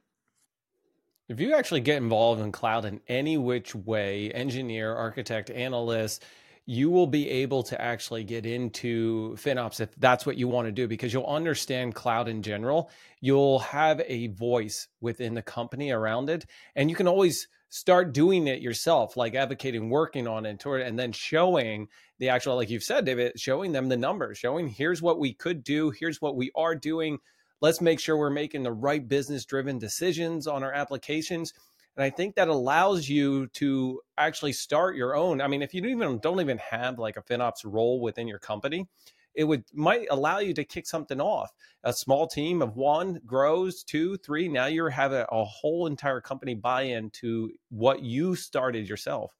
If 1.28 1.40
you 1.40 1.54
actually 1.54 1.80
get 1.80 1.98
involved 1.98 2.40
in 2.40 2.52
cloud 2.52 2.86
in 2.86 3.02
any 3.06 3.36
which 3.36 3.74
way, 3.74 4.32
engineer, 4.32 4.94
architect, 4.94 5.50
analyst, 5.50 6.24
you 6.64 6.88
will 6.88 7.06
be 7.06 7.28
able 7.28 7.62
to 7.64 7.78
actually 7.78 8.24
get 8.24 8.46
into 8.46 9.36
FinOps 9.36 9.80
if 9.80 9.94
that's 9.96 10.24
what 10.24 10.38
you 10.38 10.48
want 10.48 10.68
to 10.68 10.72
do 10.72 10.88
because 10.88 11.12
you'll 11.12 11.26
understand 11.26 11.94
cloud 11.94 12.28
in 12.28 12.42
general. 12.42 12.90
You'll 13.20 13.58
have 13.58 14.00
a 14.06 14.28
voice 14.28 14.88
within 15.02 15.34
the 15.34 15.42
company 15.42 15.90
around 15.90 16.30
it, 16.30 16.46
and 16.76 16.88
you 16.88 16.96
can 16.96 17.06
always 17.06 17.46
start 17.68 18.14
doing 18.14 18.46
it 18.46 18.62
yourself, 18.62 19.14
like 19.14 19.34
advocating, 19.34 19.90
working 19.90 20.26
on 20.26 20.46
it, 20.46 20.64
and 20.64 20.98
then 20.98 21.12
showing 21.12 21.88
the 22.18 22.30
actual, 22.30 22.56
like 22.56 22.70
you've 22.70 22.82
said, 22.82 23.04
David, 23.04 23.38
showing 23.38 23.72
them 23.72 23.90
the 23.90 23.98
numbers, 23.98 24.38
showing 24.38 24.66
here's 24.66 25.02
what 25.02 25.18
we 25.18 25.34
could 25.34 25.62
do, 25.62 25.90
here's 25.90 26.22
what 26.22 26.36
we 26.36 26.50
are 26.56 26.74
doing. 26.74 27.18
Let's 27.60 27.80
make 27.80 28.00
sure 28.00 28.16
we're 28.16 28.30
making 28.30 28.62
the 28.62 28.72
right 28.72 29.06
business 29.06 29.44
driven 29.44 29.78
decisions 29.78 30.46
on 30.46 30.62
our 30.62 30.72
applications 30.72 31.52
and 31.98 32.04
I 32.04 32.10
think 32.10 32.36
that 32.36 32.46
allows 32.46 33.08
you 33.08 33.48
to 33.54 34.00
actually 34.16 34.52
start 34.52 34.94
your 34.94 35.16
own. 35.16 35.40
I 35.40 35.48
mean, 35.48 35.62
if 35.62 35.74
you 35.74 35.80
don't 35.80 35.90
even 35.90 36.18
don't 36.20 36.40
even 36.40 36.58
have 36.58 36.96
like 36.96 37.16
a 37.16 37.22
FinOps 37.22 37.64
role 37.64 38.00
within 38.00 38.28
your 38.28 38.38
company, 38.38 38.86
it 39.34 39.42
would 39.42 39.64
might 39.74 40.06
allow 40.08 40.38
you 40.38 40.54
to 40.54 40.64
kick 40.64 40.86
something 40.86 41.20
off. 41.20 41.50
A 41.82 41.92
small 41.92 42.28
team 42.28 42.62
of 42.62 42.76
one 42.76 43.20
grows 43.26 43.82
two, 43.82 44.16
three. 44.18 44.48
Now 44.48 44.66
you're 44.66 44.90
having 44.90 45.24
a 45.28 45.44
whole 45.44 45.88
entire 45.88 46.20
company 46.20 46.54
buy 46.54 46.82
into 46.82 47.50
what 47.68 48.00
you 48.00 48.36
started 48.36 48.88
yourself. 48.88 49.32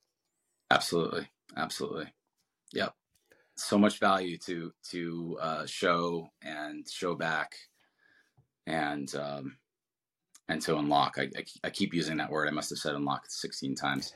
Absolutely, 0.72 1.28
absolutely. 1.56 2.12
Yep. 2.72 2.92
So 3.54 3.78
much 3.78 4.00
value 4.00 4.36
to 4.46 4.72
to 4.90 5.38
uh, 5.40 5.66
show 5.66 6.28
and 6.42 6.88
show 6.88 7.14
back, 7.14 7.54
and 8.68 9.14
um, 9.16 9.56
and 10.48 10.62
to 10.62 10.76
unlock. 10.76 11.16
I, 11.18 11.22
I, 11.36 11.44
I, 11.64 11.70
keep 11.70 11.92
using 11.92 12.16
that 12.18 12.30
word. 12.30 12.48
I 12.48 12.52
must 12.52 12.70
have 12.70 12.78
said 12.78 12.94
unlock 12.94 13.24
16 13.28 13.74
times, 13.74 14.14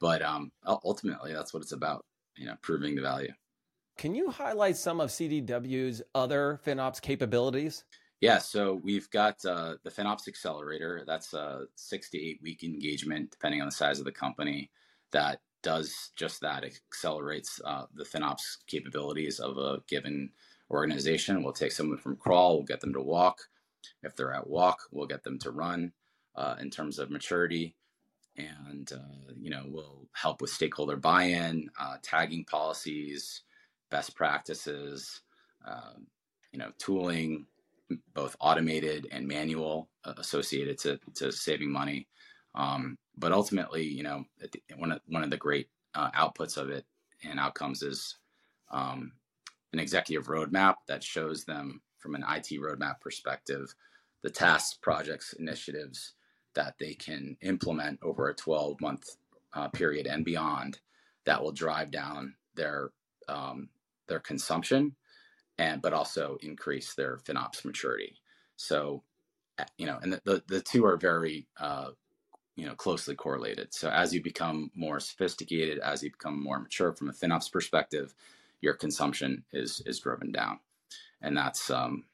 but 0.00 0.22
um, 0.22 0.52
ultimately 0.66 1.32
that's 1.32 1.52
what 1.52 1.62
it's 1.62 1.72
about. 1.72 2.04
You 2.36 2.46
know, 2.46 2.54
proving 2.62 2.94
the 2.94 3.02
value. 3.02 3.32
Can 3.96 4.14
you 4.14 4.30
highlight 4.30 4.76
some 4.76 5.00
of 5.00 5.10
CDW's 5.10 6.02
other 6.14 6.60
FinOps 6.66 7.00
capabilities? 7.00 7.84
Yeah, 8.20 8.38
so 8.38 8.80
we've 8.82 9.08
got 9.10 9.44
uh, 9.44 9.74
the 9.84 9.90
FinOps 9.90 10.26
Accelerator. 10.26 11.04
That's 11.06 11.32
a 11.32 11.66
six 11.76 12.10
to 12.10 12.18
eight 12.18 12.40
week 12.42 12.64
engagement, 12.64 13.30
depending 13.30 13.60
on 13.60 13.68
the 13.68 13.72
size 13.72 13.98
of 14.00 14.04
the 14.04 14.12
company, 14.12 14.70
that 15.12 15.40
does 15.62 16.10
just 16.16 16.40
that. 16.40 16.64
It 16.64 16.78
accelerates 16.90 17.60
uh, 17.64 17.84
the 17.94 18.04
FinOps 18.04 18.58
capabilities 18.66 19.38
of 19.38 19.58
a 19.58 19.78
given 19.88 20.30
organization. 20.70 21.42
We'll 21.42 21.52
take 21.52 21.72
someone 21.72 21.98
from 21.98 22.16
crawl, 22.16 22.56
we'll 22.56 22.66
get 22.66 22.80
them 22.80 22.94
to 22.94 23.00
walk, 23.00 23.38
if 24.02 24.14
they're 24.14 24.32
at 24.34 24.48
walk, 24.48 24.80
we'll 24.90 25.06
get 25.06 25.22
them 25.22 25.38
to 25.40 25.50
run 25.50 25.92
uh, 26.36 26.56
in 26.60 26.70
terms 26.70 26.98
of 26.98 27.10
maturity. 27.10 27.74
And, 28.36 28.90
uh, 28.92 29.32
you 29.40 29.50
know, 29.50 29.62
we'll 29.66 30.08
help 30.12 30.40
with 30.40 30.50
stakeholder 30.50 30.96
buy 30.96 31.24
in, 31.24 31.70
uh, 31.78 31.96
tagging 32.02 32.44
policies, 32.44 33.42
best 33.90 34.16
practices, 34.16 35.20
um, 35.66 36.06
you 36.52 36.58
know, 36.58 36.72
tooling, 36.78 37.46
both 38.12 38.34
automated 38.40 39.06
and 39.12 39.28
manual 39.28 39.88
uh, 40.04 40.14
associated 40.16 40.78
to, 40.78 40.98
to 41.14 41.30
saving 41.30 41.70
money. 41.70 42.08
Um, 42.54 42.98
but 43.16 43.32
ultimately, 43.32 43.84
you 43.84 44.02
know, 44.02 44.24
one 44.76 44.92
of, 44.92 45.00
one 45.06 45.22
of 45.22 45.30
the 45.30 45.36
great 45.36 45.68
uh, 45.94 46.10
outputs 46.10 46.56
of 46.56 46.70
it 46.70 46.84
and 47.22 47.38
outcomes 47.38 47.82
is 47.82 48.16
um, 48.70 49.12
an 49.72 49.78
executive 49.78 50.26
roadmap 50.26 50.74
that 50.88 51.02
shows 51.02 51.44
them 51.44 51.80
from 52.04 52.14
an 52.14 52.24
IT 52.28 52.60
roadmap 52.60 53.00
perspective, 53.00 53.74
the 54.22 54.28
tasks, 54.28 54.76
projects, 54.82 55.32
initiatives 55.32 56.12
that 56.54 56.74
they 56.78 56.92
can 56.92 57.34
implement 57.40 57.98
over 58.02 58.28
a 58.28 58.34
12 58.34 58.78
month 58.82 59.16
uh, 59.54 59.68
period 59.68 60.06
and 60.06 60.22
beyond 60.22 60.80
that 61.24 61.42
will 61.42 61.50
drive 61.50 61.90
down 61.90 62.34
their 62.56 62.90
um, 63.26 63.70
their 64.06 64.20
consumption 64.20 64.94
and 65.56 65.80
but 65.80 65.94
also 65.94 66.36
increase 66.42 66.92
their 66.94 67.16
FinOps 67.16 67.64
maturity. 67.64 68.16
So, 68.56 69.02
you 69.78 69.86
know, 69.86 69.98
and 70.02 70.12
the, 70.12 70.20
the, 70.24 70.42
the 70.46 70.60
two 70.60 70.84
are 70.84 70.98
very 70.98 71.46
uh, 71.58 71.92
you 72.54 72.66
know 72.66 72.74
closely 72.74 73.14
correlated. 73.14 73.72
So 73.72 73.88
as 73.88 74.12
you 74.12 74.22
become 74.22 74.70
more 74.74 75.00
sophisticated, 75.00 75.78
as 75.78 76.02
you 76.02 76.10
become 76.10 76.42
more 76.42 76.60
mature 76.60 76.92
from 76.92 77.08
a 77.08 77.12
FinOps 77.12 77.50
perspective, 77.50 78.14
your 78.60 78.74
consumption 78.74 79.42
is 79.54 79.80
is 79.86 80.00
driven 80.00 80.32
down 80.32 80.58
and 81.22 81.36
that's 81.36 81.70
um, 81.70 82.04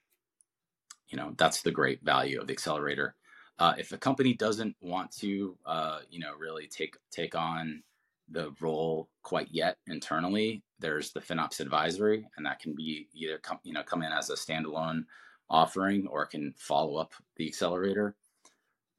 you 1.08 1.16
know 1.16 1.34
that's 1.36 1.62
the 1.62 1.70
great 1.70 2.02
value 2.02 2.40
of 2.40 2.46
the 2.46 2.52
accelerator. 2.52 3.14
Uh, 3.58 3.74
if 3.76 3.92
a 3.92 3.98
company 3.98 4.32
doesn't 4.32 4.74
want 4.80 5.10
to, 5.12 5.54
uh, 5.66 5.98
you 6.10 6.18
know, 6.18 6.32
really 6.38 6.66
take 6.66 6.96
take 7.10 7.34
on 7.34 7.82
the 8.30 8.52
role 8.60 9.08
quite 9.22 9.48
yet 9.50 9.76
internally, 9.86 10.62
there's 10.78 11.12
the 11.12 11.20
FinOps 11.20 11.60
advisory, 11.60 12.26
and 12.36 12.46
that 12.46 12.60
can 12.60 12.74
be 12.74 13.08
either 13.12 13.38
come 13.38 13.58
you 13.62 13.72
know 13.72 13.82
come 13.82 14.02
in 14.02 14.12
as 14.12 14.30
a 14.30 14.34
standalone 14.34 15.04
offering 15.50 16.06
or 16.06 16.24
can 16.26 16.54
follow 16.56 16.96
up 16.96 17.12
the 17.36 17.46
accelerator. 17.46 18.14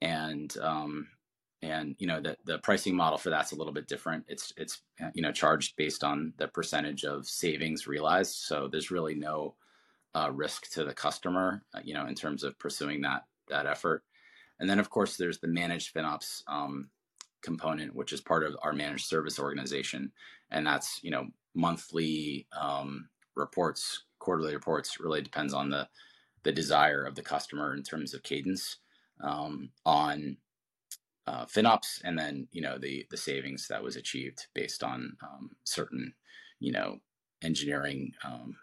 And 0.00 0.54
um, 0.58 1.08
and 1.62 1.94
you 1.98 2.06
know 2.06 2.20
the 2.20 2.36
the 2.44 2.58
pricing 2.58 2.94
model 2.94 3.18
for 3.18 3.30
that's 3.30 3.52
a 3.52 3.56
little 3.56 3.72
bit 3.72 3.88
different. 3.88 4.24
It's 4.28 4.52
it's 4.56 4.82
you 5.14 5.22
know 5.22 5.32
charged 5.32 5.76
based 5.76 6.04
on 6.04 6.34
the 6.36 6.48
percentage 6.48 7.04
of 7.04 7.26
savings 7.26 7.86
realized. 7.86 8.34
So 8.34 8.68
there's 8.68 8.90
really 8.90 9.14
no 9.14 9.54
uh, 10.14 10.30
risk 10.32 10.70
to 10.72 10.84
the 10.84 10.94
customer, 10.94 11.62
uh, 11.74 11.80
you 11.82 11.94
know, 11.94 12.06
in 12.06 12.14
terms 12.14 12.44
of 12.44 12.58
pursuing 12.58 13.00
that 13.02 13.24
that 13.48 13.66
effort. 13.66 14.04
And 14.60 14.68
then, 14.68 14.78
of 14.78 14.90
course, 14.90 15.16
there's 15.16 15.38
the 15.38 15.48
managed 15.48 15.94
FinOps 15.94 16.42
um, 16.46 16.88
component, 17.42 17.94
which 17.94 18.12
is 18.12 18.20
part 18.20 18.44
of 18.44 18.56
our 18.62 18.72
managed 18.72 19.06
service 19.06 19.38
organization, 19.38 20.12
and 20.50 20.66
that's 20.66 21.00
you 21.02 21.10
know 21.10 21.26
monthly 21.54 22.46
um, 22.58 23.08
reports, 23.34 24.04
quarterly 24.18 24.54
reports. 24.54 25.00
Really 25.00 25.22
depends 25.22 25.54
on 25.54 25.70
the 25.70 25.88
the 26.44 26.52
desire 26.52 27.04
of 27.04 27.14
the 27.14 27.22
customer 27.22 27.74
in 27.74 27.82
terms 27.82 28.14
of 28.14 28.22
cadence 28.22 28.78
um, 29.22 29.70
on 29.86 30.36
uh, 31.26 31.44
FinOps, 31.46 32.00
and 32.04 32.18
then 32.18 32.48
you 32.52 32.62
know 32.62 32.78
the 32.78 33.06
the 33.10 33.16
savings 33.16 33.66
that 33.68 33.82
was 33.82 33.96
achieved 33.96 34.46
based 34.54 34.82
on 34.82 35.16
um, 35.22 35.50
certain 35.64 36.14
you 36.60 36.72
know 36.72 36.98
engineering 37.42 38.12
um, 38.24 38.56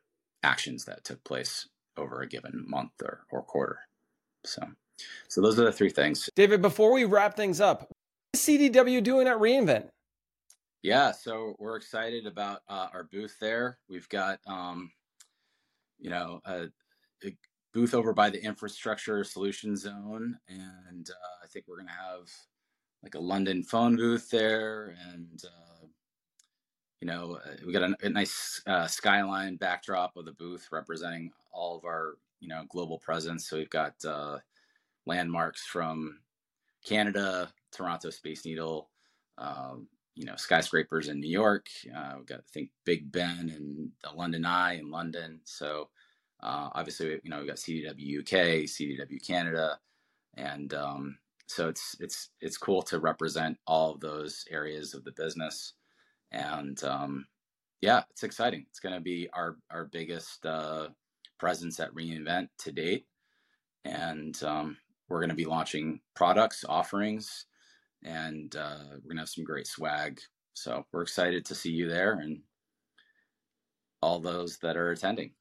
actions 0.43 0.85
that 0.85 1.03
took 1.03 1.23
place 1.23 1.67
over 1.97 2.21
a 2.21 2.27
given 2.27 2.65
month 2.67 2.91
or, 3.03 3.25
or 3.31 3.43
quarter. 3.43 3.79
So, 4.45 4.61
so 5.27 5.41
those 5.41 5.59
are 5.59 5.65
the 5.65 5.71
three 5.71 5.89
things. 5.89 6.29
David, 6.35 6.61
before 6.61 6.93
we 6.93 7.05
wrap 7.05 7.35
things 7.35 7.59
up, 7.59 7.81
what 7.81 7.89
is 8.33 8.41
CDW 8.41 9.03
doing 9.03 9.27
at 9.27 9.37
reInvent? 9.37 9.89
Yeah, 10.81 11.11
so 11.11 11.55
we're 11.59 11.75
excited 11.75 12.25
about 12.25 12.61
uh, 12.69 12.87
our 12.93 13.03
booth 13.03 13.35
there. 13.41 13.79
We've 13.89 14.07
got 14.07 14.39
um, 14.47 14.91
you 15.99 16.09
know, 16.09 16.41
a, 16.45 16.67
a, 17.25 17.35
booth 17.73 17.93
over 17.93 18.13
by 18.13 18.31
the 18.31 18.43
infrastructure 18.43 19.23
solution 19.23 19.75
zone, 19.75 20.35
and 20.47 21.09
uh, 21.09 21.43
I 21.43 21.47
think 21.47 21.65
we're 21.67 21.77
gonna 21.77 21.91
have 21.91 22.27
like 23.03 23.13
a 23.15 23.19
London 23.19 23.61
phone 23.61 23.95
booth 23.95 24.29
there, 24.29 24.95
and 25.11 25.43
uh, 25.45 25.68
you 27.01 27.07
know, 27.07 27.39
uh, 27.45 27.55
we 27.65 27.71
got 27.71 27.83
a, 27.83 27.95
a 28.01 28.09
nice 28.09 28.61
uh, 28.67 28.87
skyline 28.87 29.55
backdrop 29.55 30.17
of 30.17 30.25
the 30.25 30.33
booth 30.33 30.67
representing 30.71 31.31
all 31.51 31.77
of 31.77 31.85
our 31.85 32.17
you 32.39 32.47
know 32.47 32.63
global 32.69 32.99
presence. 32.99 33.47
So 33.47 33.57
we've 33.57 33.69
got 33.69 33.93
uh, 34.05 34.39
landmarks 35.05 35.65
from 35.65 36.19
Canada, 36.85 37.51
Toronto 37.71 38.09
Space 38.09 38.45
Needle, 38.45 38.89
um, 39.37 39.87
you 40.15 40.25
know, 40.25 40.35
skyscrapers 40.35 41.07
in 41.07 41.19
New 41.19 41.29
York. 41.29 41.67
Uh, 41.95 42.15
we've 42.17 42.25
got 42.25 42.39
I 42.39 42.51
think 42.53 42.69
Big 42.85 43.11
Ben 43.11 43.51
and 43.55 43.91
the 44.03 44.11
London 44.11 44.45
Eye 44.45 44.77
in 44.77 44.91
London. 44.91 45.39
So 45.45 45.89
uh, 46.41 46.69
obviously, 46.73 47.19
you 47.23 47.29
know, 47.29 47.39
we've 47.39 47.47
got 47.47 47.57
CDW 47.57 48.19
UK, 48.19 48.65
CDW 48.65 49.25
Canada, 49.25 49.79
and 50.35 50.73
um, 50.73 51.17
so 51.47 51.69
it's 51.69 51.95
it's 51.99 52.29
it's 52.41 52.57
cool 52.57 52.81
to 52.83 52.99
represent 52.99 53.57
all 53.65 53.93
of 53.93 54.01
those 54.01 54.45
areas 54.51 54.93
of 54.93 55.03
the 55.03 55.13
business 55.13 55.73
and 56.31 56.83
um, 56.83 57.25
yeah 57.81 58.03
it's 58.09 58.23
exciting. 58.23 58.65
It's 58.69 58.79
going 58.79 58.95
to 58.95 59.01
be 59.01 59.29
our 59.33 59.57
our 59.71 59.85
biggest 59.85 60.45
uh, 60.45 60.89
presence 61.39 61.79
at 61.79 61.93
reInvent 61.93 62.49
to 62.59 62.71
date. 62.71 63.05
And 63.85 64.41
um, 64.43 64.77
we're 65.07 65.21
going 65.21 65.29
to 65.29 65.35
be 65.35 65.45
launching 65.45 66.01
products 66.15 66.63
offerings 66.67 67.45
and 68.03 68.55
uh, 68.55 68.77
we're 68.91 68.99
going 68.99 69.15
to 69.15 69.21
have 69.21 69.29
some 69.29 69.43
great 69.43 69.67
swag. 69.67 70.19
So 70.53 70.85
we're 70.91 71.01
excited 71.01 71.45
to 71.45 71.55
see 71.55 71.71
you 71.71 71.87
there 71.87 72.13
and 72.13 72.41
all 74.01 74.19
those 74.19 74.57
that 74.59 74.77
are 74.77 74.91
attending 74.91 75.31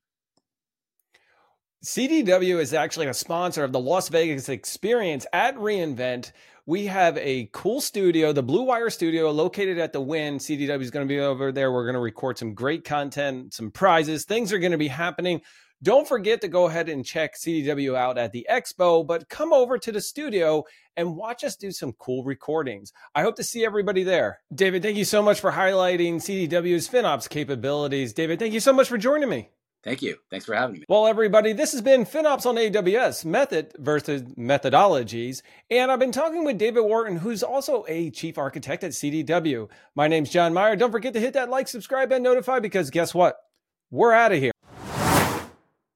CDW 1.85 2.59
is 2.59 2.75
actually 2.75 3.07
a 3.07 3.15
sponsor 3.15 3.63
of 3.63 3.71
the 3.71 3.79
Las 3.79 4.09
Vegas 4.09 4.49
experience 4.49 5.27
at 5.33 5.55
reInvent. 5.57 6.33
We 6.67 6.87
have 6.87 7.17
a 7.19 7.49
cool 7.53 7.81
studio, 7.81 8.33
the 8.33 8.43
Blue 8.43 8.65
Wire 8.65 8.91
studio, 8.91 9.31
located 9.31 9.79
at 9.79 9.93
the 9.93 10.01
Wynn. 10.01 10.39
CDW 10.39 10.81
is 10.81 10.91
going 10.91 11.07
to 11.07 11.09
be 11.09 11.21
over 11.21 11.53
there. 11.53 11.71
We're 11.71 11.85
going 11.85 11.95
to 11.95 12.01
record 12.01 12.37
some 12.37 12.53
great 12.53 12.85
content, 12.85 13.55
some 13.55 13.71
prizes. 13.71 14.25
Things 14.25 14.53
are 14.53 14.59
going 14.59 14.73
to 14.73 14.79
be 14.79 14.89
happening. 14.89 15.41
Don't 15.81 16.09
forget 16.09 16.41
to 16.41 16.49
go 16.49 16.67
ahead 16.67 16.89
and 16.89 17.07
check 17.07 17.37
CDW 17.37 17.95
out 17.95 18.19
at 18.19 18.33
the 18.33 18.45
expo, 18.51 19.07
but 19.07 19.29
come 19.29 19.53
over 19.53 19.79
to 19.79 19.93
the 19.93 20.01
studio 20.01 20.65
and 20.97 21.15
watch 21.15 21.45
us 21.45 21.55
do 21.55 21.71
some 21.71 21.93
cool 21.93 22.25
recordings. 22.25 22.93
I 23.15 23.23
hope 23.23 23.37
to 23.37 23.45
see 23.45 23.65
everybody 23.65 24.03
there. 24.03 24.41
David, 24.53 24.83
thank 24.83 24.97
you 24.97 25.05
so 25.05 25.23
much 25.23 25.39
for 25.39 25.53
highlighting 25.53 26.17
CDW's 26.17 26.89
FinOps 26.89 27.29
capabilities. 27.29 28.13
David, 28.13 28.41
thank 28.41 28.53
you 28.53 28.59
so 28.59 28.73
much 28.73 28.89
for 28.89 28.99
joining 28.99 29.29
me. 29.29 29.51
Thank 29.89 30.03
you. 30.03 30.17
Thanks 30.31 30.45
for 30.45 30.55
having 30.55 30.81
me. 30.81 30.85
Well, 30.87 31.07
everybody, 31.07 31.55
this 31.55 31.73
has 31.73 31.81
been 31.81 32.05
FinOps 32.05 32.45
on 32.45 32.57
AWS 32.57 33.25
method 33.25 33.73
versus 33.79 34.21
methodologies. 34.35 35.41
And 35.71 35.91
I've 35.91 35.99
been 35.99 36.13
talking 36.13 36.45
with 36.45 36.59
David 36.59 36.83
Wharton, 36.83 37.17
who's 37.17 37.43
also 37.43 37.87
a 37.89 38.11
chief 38.11 38.37
architect 38.37 38.85
at 38.85 38.91
CDW. 38.91 39.67
My 39.95 40.07
name's 40.07 40.29
Jon 40.29 40.53
Myer. 40.53 40.77
Don't 40.77 40.93
forget 40.93 41.15
to 41.15 41.21
hit 41.21 41.33
that 41.33 41.49
like, 41.49 41.69
subscribe, 41.69 42.13
and 42.13 42.23
notify 42.23 42.59
because 42.59 42.91
guess 42.91 43.15
what? 43.15 43.39
We're 43.91 44.13
out 44.13 44.33
of 44.33 44.41
here. 44.41 44.53